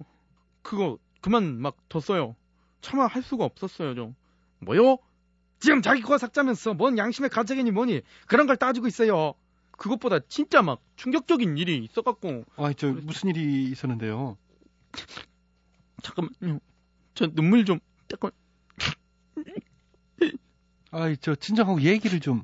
그거 0.62 0.97
그만 1.21 1.60
막 1.60 1.75
뒀어요. 1.89 2.36
차마 2.82 3.08
할 3.08 3.21
수가 3.23 3.43
없었어요, 3.43 3.95
저. 3.95 4.12
뭐요? 4.60 4.97
지금 5.60 5.82
자기 5.82 6.02
거 6.02 6.17
삭자면서 6.17 6.74
뭔 6.74 6.98
양심의 6.98 7.30
가책이니 7.30 7.72
뭐니 7.72 8.02
그런 8.28 8.48
걸 8.48 8.58
따지고 8.58 8.88
있어요. 8.88 9.34
그것보다 9.72 10.19
진짜 10.28 10.62
막 10.62 10.82
충격적인 10.95 11.58
일이 11.58 11.78
있어갖고 11.84 12.45
아, 12.56 12.74
저 12.74 12.91
무슨 12.91 13.30
일이 13.30 13.63
있었는데요? 13.65 14.38
잠깐만요. 16.04 16.60
저 17.13 17.28
눈물 17.28 17.65
좀 17.65 17.80
잠깐 18.08 18.32
아, 20.91 21.13
저 21.22 21.36
진정하고 21.36 21.82
얘기를 21.82 22.19
좀. 22.19 22.43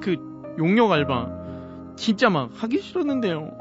그 0.00 0.16
용역 0.58 0.90
알바 0.90 1.94
진짜 1.96 2.30
막 2.30 2.50
하기 2.54 2.80
싫었는데요. 2.80 3.56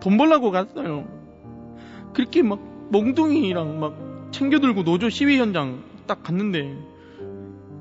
돈 0.00 0.16
벌라고 0.16 0.50
갔어요. 0.50 1.06
그렇게 2.14 2.42
막 2.42 2.58
몽둥이랑 2.90 3.78
막 3.78 4.07
챙겨들고 4.30 4.84
노조 4.84 5.10
시위 5.10 5.38
현장 5.38 5.82
딱 6.06 6.22
갔는데 6.22 6.76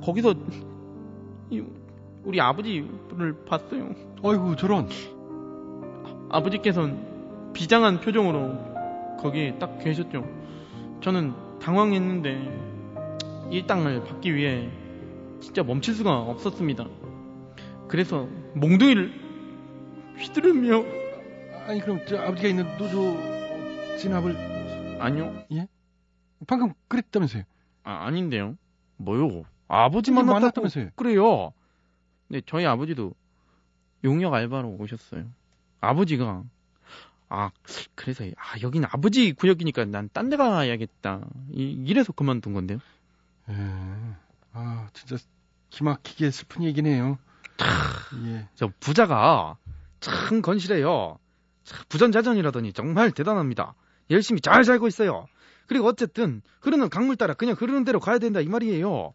거기서 0.04 0.34
이 1.50 1.64
우리 2.24 2.42
아버지를 2.42 3.46
봤어요. 3.46 3.94
어이구 4.22 4.56
저런. 4.58 4.90
아버지께서는 6.30 7.54
비장한 7.54 8.02
표정으로 8.02 9.18
거기에 9.20 9.58
딱 9.60 9.80
계셨죠. 9.80 10.26
저는 11.02 11.34
당황했는데 11.60 13.48
일당을 13.52 14.04
받기 14.04 14.36
위해 14.36 14.70
진짜 15.40 15.64
멈출 15.64 15.94
수가 15.94 16.20
없었습니다. 16.20 16.86
그래서 17.88 18.28
몽둥이를 18.56 19.12
휘두르며 20.18 20.84
아니 21.68 21.80
그럼 21.80 22.00
저 22.08 22.18
아버지가 22.18 22.50
있는 22.50 22.66
노조 22.78 23.18
진압을 23.98 24.98
아니요. 25.00 25.34
예? 25.54 25.68
방금 26.46 26.74
그랬다면서요? 26.88 27.44
아, 27.84 28.06
아닌데요. 28.06 28.56
뭐요? 28.98 29.44
아버지만 29.68 30.26
만났다면서요? 30.26 30.90
그래요. 30.96 31.54
네, 32.28 32.42
저희 32.46 32.66
아버지도 32.66 33.14
용역 34.04 34.34
알바로 34.34 34.70
오셨어요. 34.80 35.26
아버지가 35.82 36.44
아 37.30 37.52
그래서 37.96 38.24
아 38.38 38.60
여기는 38.62 38.88
아버지 38.92 39.34
구역이니까 39.34 39.86
난 39.86 40.10
딴 40.14 40.30
데 40.30 40.38
가야겠다. 40.38 41.22
이, 41.52 41.84
이래서 41.86 42.14
그만둔 42.14 42.54
건데요. 42.54 42.80
예. 43.50 43.54
아 44.54 44.88
진짜 44.94 45.18
기막히게 45.70 46.32
슬픈 46.32 46.64
얘기네요. 46.64 47.18
예. 48.26 48.48
저 48.56 48.72
부자가 48.80 49.58
참 50.00 50.42
건실해요. 50.42 51.20
참 51.64 51.84
부전자전이라더니 51.90 52.72
정말 52.74 53.12
대단합니다. 53.12 53.74
열심히 54.10 54.40
잘 54.42 54.64
살고 54.64 54.88
있어요. 54.88 55.28
그리고 55.68 55.88
어쨌든 55.88 56.42
흐르는 56.62 56.90
강물 56.90 57.16
따라 57.18 57.34
그냥 57.34 57.56
흐르는 57.58 57.84
대로 57.84 58.00
가야 58.00 58.18
된다 58.20 58.40
이 58.42 58.48
말이에요. 58.48 59.14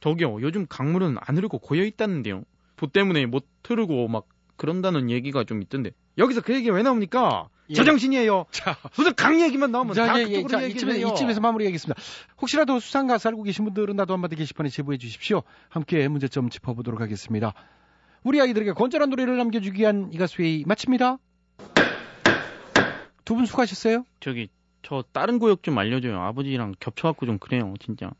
저기요 0.00 0.40
요즘 0.42 0.66
강물은 0.68 1.16
안 1.20 1.36
흐르고 1.36 1.58
고여 1.58 1.84
있다는데요. 1.84 2.42
보 2.76 2.86
때문에 2.86 3.26
못 3.26 3.46
흐르고 3.66 4.08
막 4.08 4.26
그런다는 4.56 5.10
얘기가 5.10 5.44
좀 5.44 5.62
있던데 5.62 5.90
여기서 6.18 6.42
그 6.42 6.54
얘기가 6.54 6.74
왜 6.74 6.82
나옵니까? 6.82 7.48
예. 7.68 7.74
제정신이에요. 7.74 8.46
자, 8.52 8.76
무슨 8.96 9.14
강 9.14 9.40
얘기만 9.40 9.72
나오면 9.72 9.94
자, 9.94 10.06
다 10.06 10.18
예, 10.20 10.22
예, 10.22 10.42
그쪽으로 10.42 10.48
자, 10.48 10.62
이쯤에. 10.66 10.98
이쯤에서 10.98 11.40
마무리하겠습니다. 11.40 12.00
혹시라도 12.40 12.78
수상가사 12.78 13.30
알고 13.30 13.42
계신 13.42 13.64
분들은 13.64 13.96
나도 13.96 14.12
한마디 14.14 14.36
게시판에 14.36 14.68
제보해 14.68 14.98
주십시오. 14.98 15.42
함께 15.68 16.06
문제점 16.06 16.48
짚어보도록 16.48 17.00
하겠습니다. 17.00 17.54
우리 18.22 18.40
아이들에게 18.40 18.72
건전한 18.72 19.10
노래를 19.10 19.36
남겨주기 19.36 19.80
위한 19.80 20.10
이 20.12 20.16
가수의 20.18 20.64
마칩니다. 20.66 21.18
두 23.24 23.34
분 23.34 23.44
수고하셨어요. 23.46 24.04
저기 24.20 24.48
저 24.88 25.02
다른 25.12 25.40
구역 25.40 25.64
좀 25.64 25.76
알려줘요. 25.78 26.20
아버지랑 26.20 26.76
겹쳐갖고 26.78 27.26
좀 27.26 27.38
그래요, 27.40 27.74
진짜. 27.80 28.12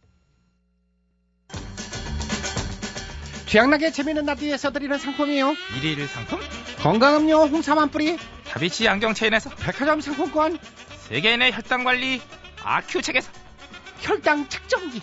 취향나게 3.47 3.93
재미있는 3.93 4.27
라디오에서 4.27 4.73
드리는 4.73 4.99
상품이에요. 4.99 5.55
일일 5.81 6.09
상품 6.09 6.41
건강음료 6.81 7.47
홍삼 7.47 7.79
한 7.79 7.89
뿌리, 7.91 8.17
다비치 8.49 8.89
안경 8.89 9.15
체인에서 9.15 9.51
백화점 9.51 10.01
상품권, 10.01 10.59
세계인의 11.07 11.53
혈당 11.53 11.85
관리 11.85 12.21
아큐 12.65 13.01
책에서 13.01 13.31
혈당 14.01 14.49
측정기, 14.49 15.01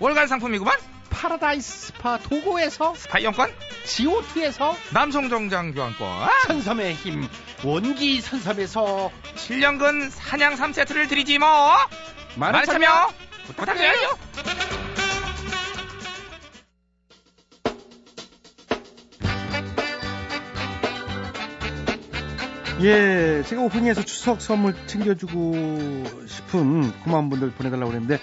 월간 0.00 0.28
상품이구만 0.28 0.78
파라다이스 1.08 1.86
스파 1.86 2.18
도고에서 2.18 2.94
스파 2.94 3.18
이용권 3.20 3.50
지오투에서 3.90 4.76
남성 4.92 5.28
정장 5.28 5.74
교환권. 5.74 6.28
산삼의 6.46 6.94
힘 6.94 7.28
원기 7.64 8.20
산삼에서 8.20 9.10
7년근 9.34 10.10
산양삼 10.10 10.54
세트를 10.54 11.08
드리지 11.08 11.38
뭐. 11.38 11.48
많은 12.36 12.64
참여 12.66 12.86
부탁드려요. 13.46 14.18
예, 22.82 23.42
제가 23.44 23.60
오프닝에서 23.62 24.04
추석 24.04 24.40
선물 24.40 24.74
챙겨주고 24.86 26.04
싶은 26.26 26.92
고마운 27.02 27.28
분들 27.28 27.50
보내달라고 27.50 27.90
그랬는데, 27.90 28.18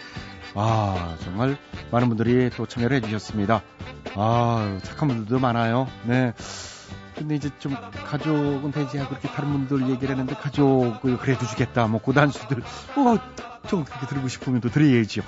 아, 0.55 1.15
정말 1.23 1.57
많은 1.91 2.07
분들이 2.07 2.49
또 2.51 2.65
참여를 2.65 2.97
해주셨습니다. 2.97 3.61
아, 4.15 4.79
착한 4.83 5.07
분들도 5.07 5.39
많아요. 5.39 5.87
네. 6.05 6.33
근데 7.15 7.35
이제 7.35 7.49
좀 7.59 7.75
가족은 8.05 8.71
배제하고 8.71 9.13
이렇게 9.13 9.27
다른 9.27 9.51
분들 9.51 9.89
얘기를 9.89 10.09
했는데 10.09 10.35
가족을 10.35 11.17
그래도 11.17 11.45
주겠다. 11.47 11.87
뭐 11.87 11.99
고단수들. 11.99 12.59
어, 12.59 13.17
좀 13.67 13.83
그렇게 13.83 14.05
드리고 14.05 14.27
싶으면 14.27 14.61
또 14.61 14.69
드려야지요. 14.69 15.23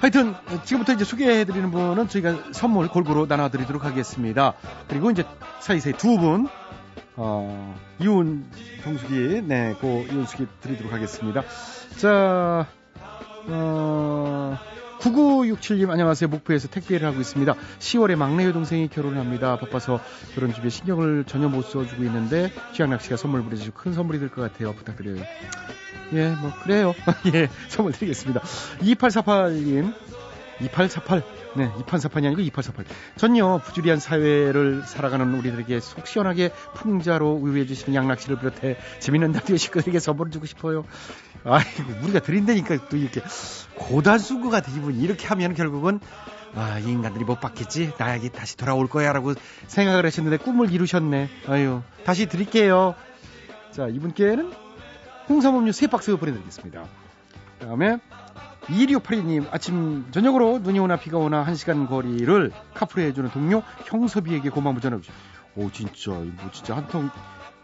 하여튼 0.00 0.34
지금부터 0.64 0.92
이제 0.92 1.04
소개해드리는 1.04 1.70
분은 1.70 2.08
저희가 2.08 2.52
선물 2.52 2.88
골고루 2.88 3.26
나눠드리도록 3.26 3.84
하겠습니다. 3.84 4.54
그리고 4.88 5.10
이제 5.10 5.24
사이사이 5.60 5.94
두 5.94 6.16
분, 6.16 6.48
어, 7.16 7.74
이혼 7.98 8.44
동숙이, 8.84 9.42
네, 9.44 9.74
고 9.74 10.06
이혼숙이 10.10 10.46
드리도록 10.60 10.92
하겠습니다. 10.92 11.42
자, 11.98 12.66
어, 13.48 14.58
9967님 15.02 15.90
안녕하세요. 15.90 16.28
목포에서 16.28 16.68
택배를 16.68 17.08
하고 17.08 17.20
있습니다. 17.20 17.54
10월에 17.80 18.14
막내 18.14 18.44
여동생이 18.46 18.88
결혼을 18.88 19.18
합니다. 19.18 19.56
바빠서 19.58 20.00
결혼 20.34 20.52
준비에 20.52 20.70
신경을 20.70 21.24
전혀 21.26 21.48
못 21.48 21.62
써주고 21.62 22.04
있는데 22.04 22.52
취향락 22.72 23.02
씨가 23.02 23.16
선물 23.16 23.42
보내주시고 23.42 23.76
큰 23.76 23.92
선물이 23.94 24.20
될 24.20 24.28
것 24.28 24.42
같아요. 24.42 24.72
부탁드려요. 24.74 25.22
예, 26.12 26.28
뭐 26.40 26.52
그래요. 26.62 26.94
예, 27.34 27.48
선물 27.68 27.92
드리겠습니다. 27.92 28.40
2848님 28.80 29.92
2848. 30.60 31.22
네, 31.54 31.68
2848이 31.70 32.26
아니고 32.26 32.40
2848. 32.42 32.84
전요, 33.16 33.58
부주리한 33.64 33.98
사회를 33.98 34.84
살아가는 34.86 35.34
우리들에게 35.34 35.80
속 35.80 36.06
시원하게 36.06 36.50
풍자로 36.74 37.32
우유해주시는 37.32 37.94
양락씨를 37.94 38.38
비롯해 38.38 38.76
재밌는 39.00 39.32
라디오 39.36 39.56
식구들에게 39.56 39.98
선물을 39.98 40.30
주고 40.30 40.46
싶어요. 40.46 40.84
아이고, 41.44 42.04
우리가 42.04 42.20
드린다니까 42.20 42.88
또 42.88 42.96
이렇게 42.96 43.20
고단수구 43.76 44.50
같은 44.50 44.74
이분이 44.76 44.98
이렇게 44.98 45.26
하면 45.28 45.54
결국은 45.54 46.00
아, 46.54 46.78
이 46.78 46.84
인간들이 46.84 47.24
못 47.24 47.40
받겠지? 47.40 47.92
나에게 47.98 48.28
다시 48.28 48.56
돌아올 48.56 48.86
거야 48.86 49.12
라고 49.12 49.32
생각을 49.68 50.04
하셨는데 50.04 50.36
꿈을 50.44 50.70
이루셨네. 50.70 51.28
아유, 51.48 51.82
다시 52.04 52.26
드릴게요. 52.26 52.94
자, 53.70 53.88
이분께는 53.88 54.52
홍삼음료 55.28 55.70
3박스 55.70 56.18
보내드리겠습니다. 56.20 56.84
그 57.58 57.66
다음에 57.66 57.98
2682님 58.66 59.46
아침 59.50 60.06
저녁으로 60.10 60.58
눈이 60.58 60.78
오나 60.78 60.96
비가 60.96 61.18
오나 61.18 61.44
1시간 61.46 61.88
거리를 61.88 62.52
카풀해 62.74 63.06
해주는 63.06 63.30
동료 63.30 63.62
형섭이에게 63.86 64.50
고마움을 64.50 64.80
전해주시오. 64.80 65.14
오 65.56 65.70
진짜 65.70 66.10
뭐 66.12 66.50
진짜 66.52 66.76
한통 66.76 67.10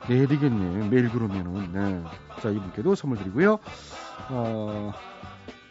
내야 0.09 0.27
되겠네 0.27 0.89
매일 0.89 1.09
그러면은 1.11 1.73
네. 1.73 2.11
자 2.43 2.51
이분께도 2.51 2.95
선물 2.95 3.19
드리고요. 3.19 3.59
어, 4.31 4.93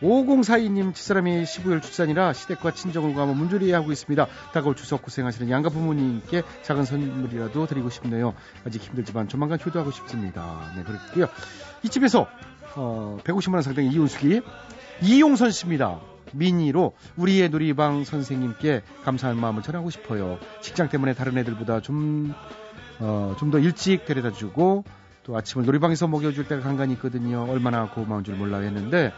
5042님 0.01 0.93
집사람이 0.93 1.43
15일 1.43 1.81
출산이라 1.81 2.33
시댁과 2.33 2.71
친정을 2.71 3.15
가며 3.15 3.33
문조리 3.33 3.71
하고 3.71 3.91
있습니다. 3.91 4.27
다가올 4.53 4.75
추석 4.75 5.01
고생하시는 5.01 5.49
양가 5.49 5.69
부모님께 5.69 6.43
작은 6.63 6.85
선물이라도 6.85 7.65
드리고 7.65 7.89
싶네요. 7.89 8.33
아직 8.65 8.81
힘들지만 8.83 9.27
조만간 9.27 9.57
효도하고 9.63 9.91
싶습니다. 9.91 10.71
네 10.75 10.83
그렇고요. 10.83 11.27
이쯤에서 11.83 12.27
어, 12.75 13.17
150만 13.23 13.53
원 13.55 13.61
상당의 13.63 13.91
이윤수기 13.91 14.41
이용선 15.01 15.51
씨입니다. 15.51 15.99
미니로 16.33 16.93
우리의 17.15 17.49
놀이방 17.49 18.03
선생님께 18.03 18.81
감사한 19.03 19.37
마음을 19.37 19.63
전하고 19.63 19.89
싶어요. 19.89 20.37
직장 20.61 20.89
때문에 20.89 21.13
다른 21.13 21.37
애들보다 21.37 21.81
좀, 21.81 22.33
어, 22.99 23.35
좀 23.39 23.49
더 23.49 23.59
일찍 23.59 24.05
데려다 24.05 24.31
주고 24.31 24.83
또 25.23 25.37
아침을 25.37 25.65
놀이방에서 25.65 26.07
먹여줄 26.07 26.47
때가 26.47 26.61
간간히 26.61 26.93
있거든요. 26.93 27.45
얼마나 27.49 27.89
고마운 27.89 28.23
줄 28.23 28.35
몰라 28.35 28.57
했는데, 28.59 29.13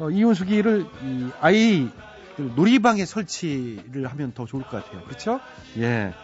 어, 0.00 0.10
이혼수기를 0.10 0.86
이 1.04 1.30
아이 1.40 1.88
놀이방에 2.36 3.04
설치를 3.04 4.06
하면 4.06 4.32
더 4.32 4.46
좋을 4.46 4.62
것 4.62 4.82
같아요. 4.82 5.04
그렇죠? 5.04 5.40
예. 5.76 6.14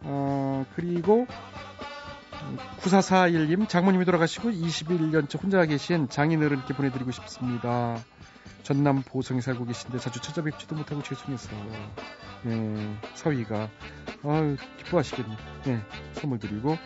어, 0.00 0.66
그리고 0.74 1.26
9441님 2.80 3.68
장모님이 3.68 4.04
돌아가시고 4.04 4.50
21년째 4.50 5.40
혼자 5.40 5.64
계신 5.66 6.08
장인어른께 6.08 6.74
보내드리고 6.74 7.12
싶습니다. 7.12 7.98
전남 8.64 9.02
보성에 9.02 9.40
살고 9.40 9.66
계신데 9.66 9.98
자주 9.98 10.20
찾아뵙지도 10.20 10.74
못하고 10.74 11.02
죄송해서 11.02 11.50
예, 12.46 12.96
사위가 13.14 13.68
아유 14.24 14.56
기뻐하시겠네. 14.78 15.36
예, 15.68 15.80
선물 16.14 16.38
드리고 16.38 16.76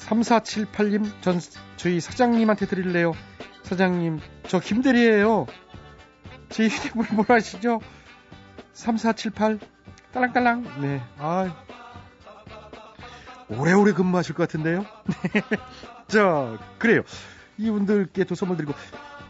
3478님 0.00 1.10
전 1.22 1.40
저희 1.76 2.00
사장님한테 2.00 2.66
드릴래요. 2.66 3.12
사장님 3.62 4.20
저 4.48 4.60
김대리예요. 4.60 5.46
제 6.48 6.68
휴대폰 6.68 7.06
뭐라 7.12 7.36
하시죠? 7.36 7.80
3478 8.72 9.58
딸랑딸랑 10.12 10.80
네. 10.82 11.00
아 11.18 11.54
오래오래 13.48 13.92
근무하실 13.92 14.34
것 14.34 14.44
같은데요. 14.48 14.84
자, 16.08 16.58
그래요. 16.78 17.02
이분들께 17.58 18.24
또 18.24 18.34
선물 18.34 18.56
드리고 18.56 18.74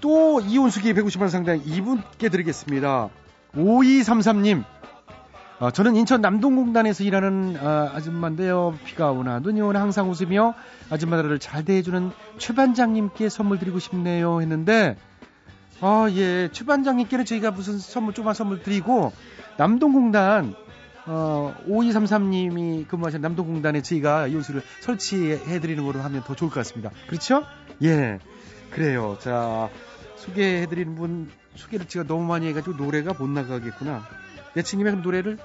또 0.00 0.40
이온수기 0.40 0.92
150만 0.94 1.20
원 1.22 1.28
상당 1.28 1.60
이분께 1.64 2.28
드리겠습니다. 2.28 3.10
5233님. 3.54 4.64
어, 5.62 5.70
저는 5.70 5.94
인천 5.94 6.20
남동공단에서 6.20 7.04
일하는 7.04 7.56
어, 7.56 7.88
아줌마인데요. 7.94 8.76
비가 8.84 9.12
오나 9.12 9.38
눈이 9.38 9.60
오나 9.60 9.80
항상 9.80 10.10
웃으며 10.10 10.54
아줌마들을 10.90 11.38
잘 11.38 11.64
대해주는 11.64 12.10
최 12.38 12.52
반장님께 12.52 13.28
선물 13.28 13.60
드리고 13.60 13.78
싶네요 13.78 14.40
했는데 14.40 14.96
아, 15.80 16.08
예. 16.10 16.48
최 16.50 16.64
반장님께는 16.64 17.24
저희가 17.24 17.52
무슨 17.52 17.78
선물, 17.78 18.12
조그만 18.12 18.34
선물 18.34 18.62
드리고, 18.62 19.12
남동공단, 19.56 20.54
어, 21.06 21.54
5233님이 21.68 22.86
근무하신 22.86 23.20
남동공단에 23.20 23.82
저희가 23.82 24.28
이웃을 24.28 24.62
설치해드리는 24.80 25.84
거로 25.84 26.00
하면 26.00 26.22
더 26.22 26.36
좋을 26.36 26.50
것 26.50 26.56
같습니다. 26.60 26.90
그렇죠? 27.08 27.44
예. 27.82 28.18
그래요. 28.70 29.16
자, 29.20 29.70
소개해드리는 30.16 30.94
분, 30.94 31.30
소개를 31.56 31.86
제가 31.86 32.06
너무 32.06 32.24
많이 32.26 32.46
해가지고 32.48 32.76
노래가 32.76 33.12
못 33.18 33.28
나가겠구나. 33.28 34.04
예치님의 34.56 34.92
그럼 34.92 35.02
노래를, 35.02 35.38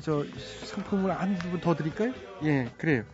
저, 0.00 0.24
상품을 0.64 1.10
한 1.18 1.36
부분 1.38 1.60
더 1.60 1.74
드릴까요? 1.74 2.12
예, 2.44 2.70
그래요. 2.78 3.04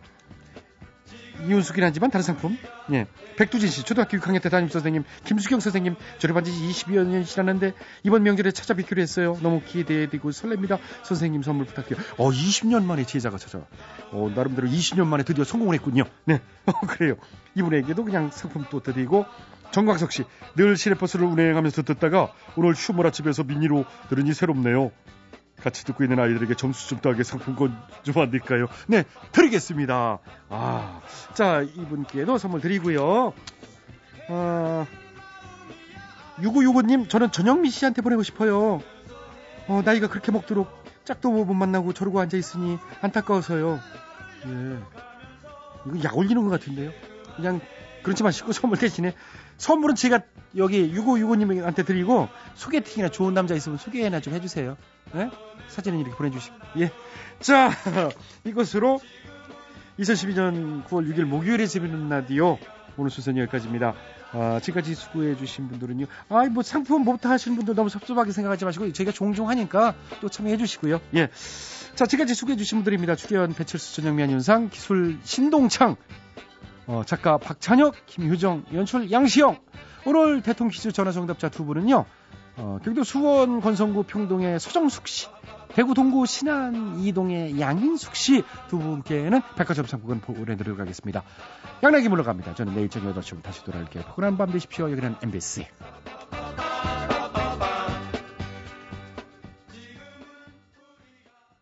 이윤숙이긴 1.45 1.83
하지만 1.83 2.11
다른 2.11 2.23
상품. 2.23 2.57
예. 2.91 3.07
백두진 3.37 3.69
씨, 3.69 3.83
초등학교 3.83 4.17
6학년 4.17 4.41
때 4.41 4.49
담임 4.49 4.67
선생님, 4.69 5.03
김수경 5.23 5.59
선생님, 5.59 5.95
졸업한 6.17 6.43
지 6.43 6.51
20여 6.51 7.05
년 7.05 7.23
지났는데, 7.23 7.73
이번 8.03 8.23
명절에 8.23 8.51
찾아뵙기로 8.51 9.01
했어요. 9.01 9.37
너무 9.41 9.61
기대되고 9.61 10.29
설렙니다. 10.29 10.79
선생님 11.03 11.41
선물 11.43 11.65
부탁드려요. 11.65 12.03
어, 12.17 12.29
20년 12.29 12.83
만에 12.83 13.05
제자가 13.05 13.37
찾아와. 13.37 13.65
어, 14.11 14.29
나름대로 14.35 14.67
20년 14.67 15.07
만에 15.07 15.23
드디어 15.23 15.43
성공을 15.43 15.75
했군요. 15.75 16.03
네. 16.25 16.41
어, 16.65 16.73
그래요. 16.87 17.15
이분에게도 17.55 18.03
그냥 18.03 18.29
상품 18.31 18.65
또 18.69 18.81
드리고, 18.81 19.25
정광석 19.71 20.11
씨, 20.11 20.25
늘 20.55 20.75
시내버스를 20.75 21.25
운행하면서 21.25 21.83
듣다가, 21.83 22.33
오늘 22.57 22.73
휴머라 22.73 23.11
집에서 23.11 23.43
미니로 23.43 23.85
들으니 24.09 24.33
새롭네요. 24.33 24.91
같이 25.63 25.83
듣고 25.85 26.03
있는 26.03 26.19
아이들에게 26.19 26.55
점수 26.55 26.87
좀 26.89 26.99
따게 26.99 27.23
상품권 27.23 27.77
좀 28.03 28.17
안 28.21 28.31
될까요? 28.31 28.67
네, 28.87 29.03
드리겠습니다. 29.31 30.19
아, 30.49 31.01
자, 31.33 31.61
이분께도 31.61 32.37
선물 32.37 32.61
드리고요. 32.61 33.33
아, 34.29 34.85
6965님, 36.39 37.09
저는 37.09 37.31
전영미 37.31 37.69
씨한테 37.69 38.01
보내고 38.01 38.23
싶어요. 38.23 38.81
어, 39.67 39.81
나이가 39.83 40.07
그렇게 40.07 40.31
먹도록 40.31 40.69
짝도 41.03 41.31
못 41.31 41.53
만나고 41.53 41.93
저러고 41.93 42.19
앉아있으니 42.19 42.77
안타까워서요. 43.01 43.79
예. 44.47 44.77
이거 45.87 46.03
약 46.03 46.17
올리는 46.17 46.41
것 46.43 46.49
같은데요. 46.49 46.91
그냥 47.35 47.59
그렇지 48.09 48.23
마시고 48.23 48.53
선물 48.53 48.79
대신에 48.79 49.13
선물은 49.57 49.93
제가 49.93 50.21
여기 50.57 50.91
6565님한테 50.95 51.85
드리고 51.85 52.27
소개팅이나 52.55 53.09
좋은 53.09 53.35
남자 53.35 53.53
있으면 53.53 53.77
소개나 53.77 54.19
좀 54.19 54.33
해주세요. 54.33 54.77
예? 55.15 55.29
사진은 55.67 55.99
이렇게 55.99 56.15
보내주시고. 56.15 56.55
예. 56.79 56.91
자, 57.39 57.69
이것으로 58.45 58.99
2012년 59.99 60.83
9월 60.85 61.07
6일 61.13 61.25
목요일에 61.25 61.67
재밌는 61.67 62.09
라디오 62.09 62.57
오늘 62.97 63.11
순서는 63.11 63.41
여기까지입니다. 63.43 63.93
아, 64.31 64.59
지금까지 64.59 64.95
수고해주신 64.95 65.69
분들은요. 65.69 66.07
아, 66.29 66.45
뭐 66.45 66.63
상품 66.63 67.03
뭐부터 67.03 67.29
하시는 67.29 67.55
분들 67.57 67.75
너무 67.75 67.89
섭섭하게 67.89 68.31
생각하지 68.31 68.65
마시고 68.65 68.91
저희가 68.91 69.11
종종 69.11 69.49
하니까 69.49 69.93
또 70.19 70.29
참여해주시고요. 70.29 70.99
예. 71.15 71.29
자, 71.93 72.07
지금까지 72.07 72.33
수고해주신 72.33 72.79
분들입니다. 72.79 73.15
출연 73.15 73.53
배철수 73.53 73.95
전영미 73.95 74.23
안윤상 74.23 74.69
기술 74.69 75.19
신동창 75.23 75.95
어, 76.89 77.03
작가 77.05 77.37
박찬혁, 77.37 77.93
김효정, 78.07 78.65
연출 78.73 79.11
양시영. 79.11 79.59
오늘 80.05 80.41
대통령 80.41 80.71
퀴즈 80.71 80.91
전화 80.91 81.11
정답자 81.11 81.47
두 81.47 81.63
분은요. 81.63 82.03
어, 82.57 82.79
경기도 82.83 83.03
수원 83.03 83.61
건성구 83.61 84.03
평동의 84.03 84.59
서정숙 84.59 85.07
씨, 85.07 85.27
대구 85.67 85.93
동구 85.93 86.25
신안 86.25 86.99
이동의 86.99 87.59
양인숙 87.59 88.15
씨 88.15 88.43
두 88.69 88.79
분께는 88.79 89.39
백화점 89.55 89.85
상품권 89.85 90.19
보내드리도록 90.19 90.79
하겠습니다. 90.79 91.23
양락이 91.83 92.09
물러갑니다. 92.09 92.55
저는 92.55 92.73
내일 92.73 92.89
저녁 92.89 93.15
8시부터 93.15 93.43
다시 93.43 93.63
돌아올게요. 93.63 94.05
포근한 94.05 94.39
밤 94.39 94.51
되십시오. 94.51 94.89
여기는 94.89 95.17
MBC. 95.21 95.67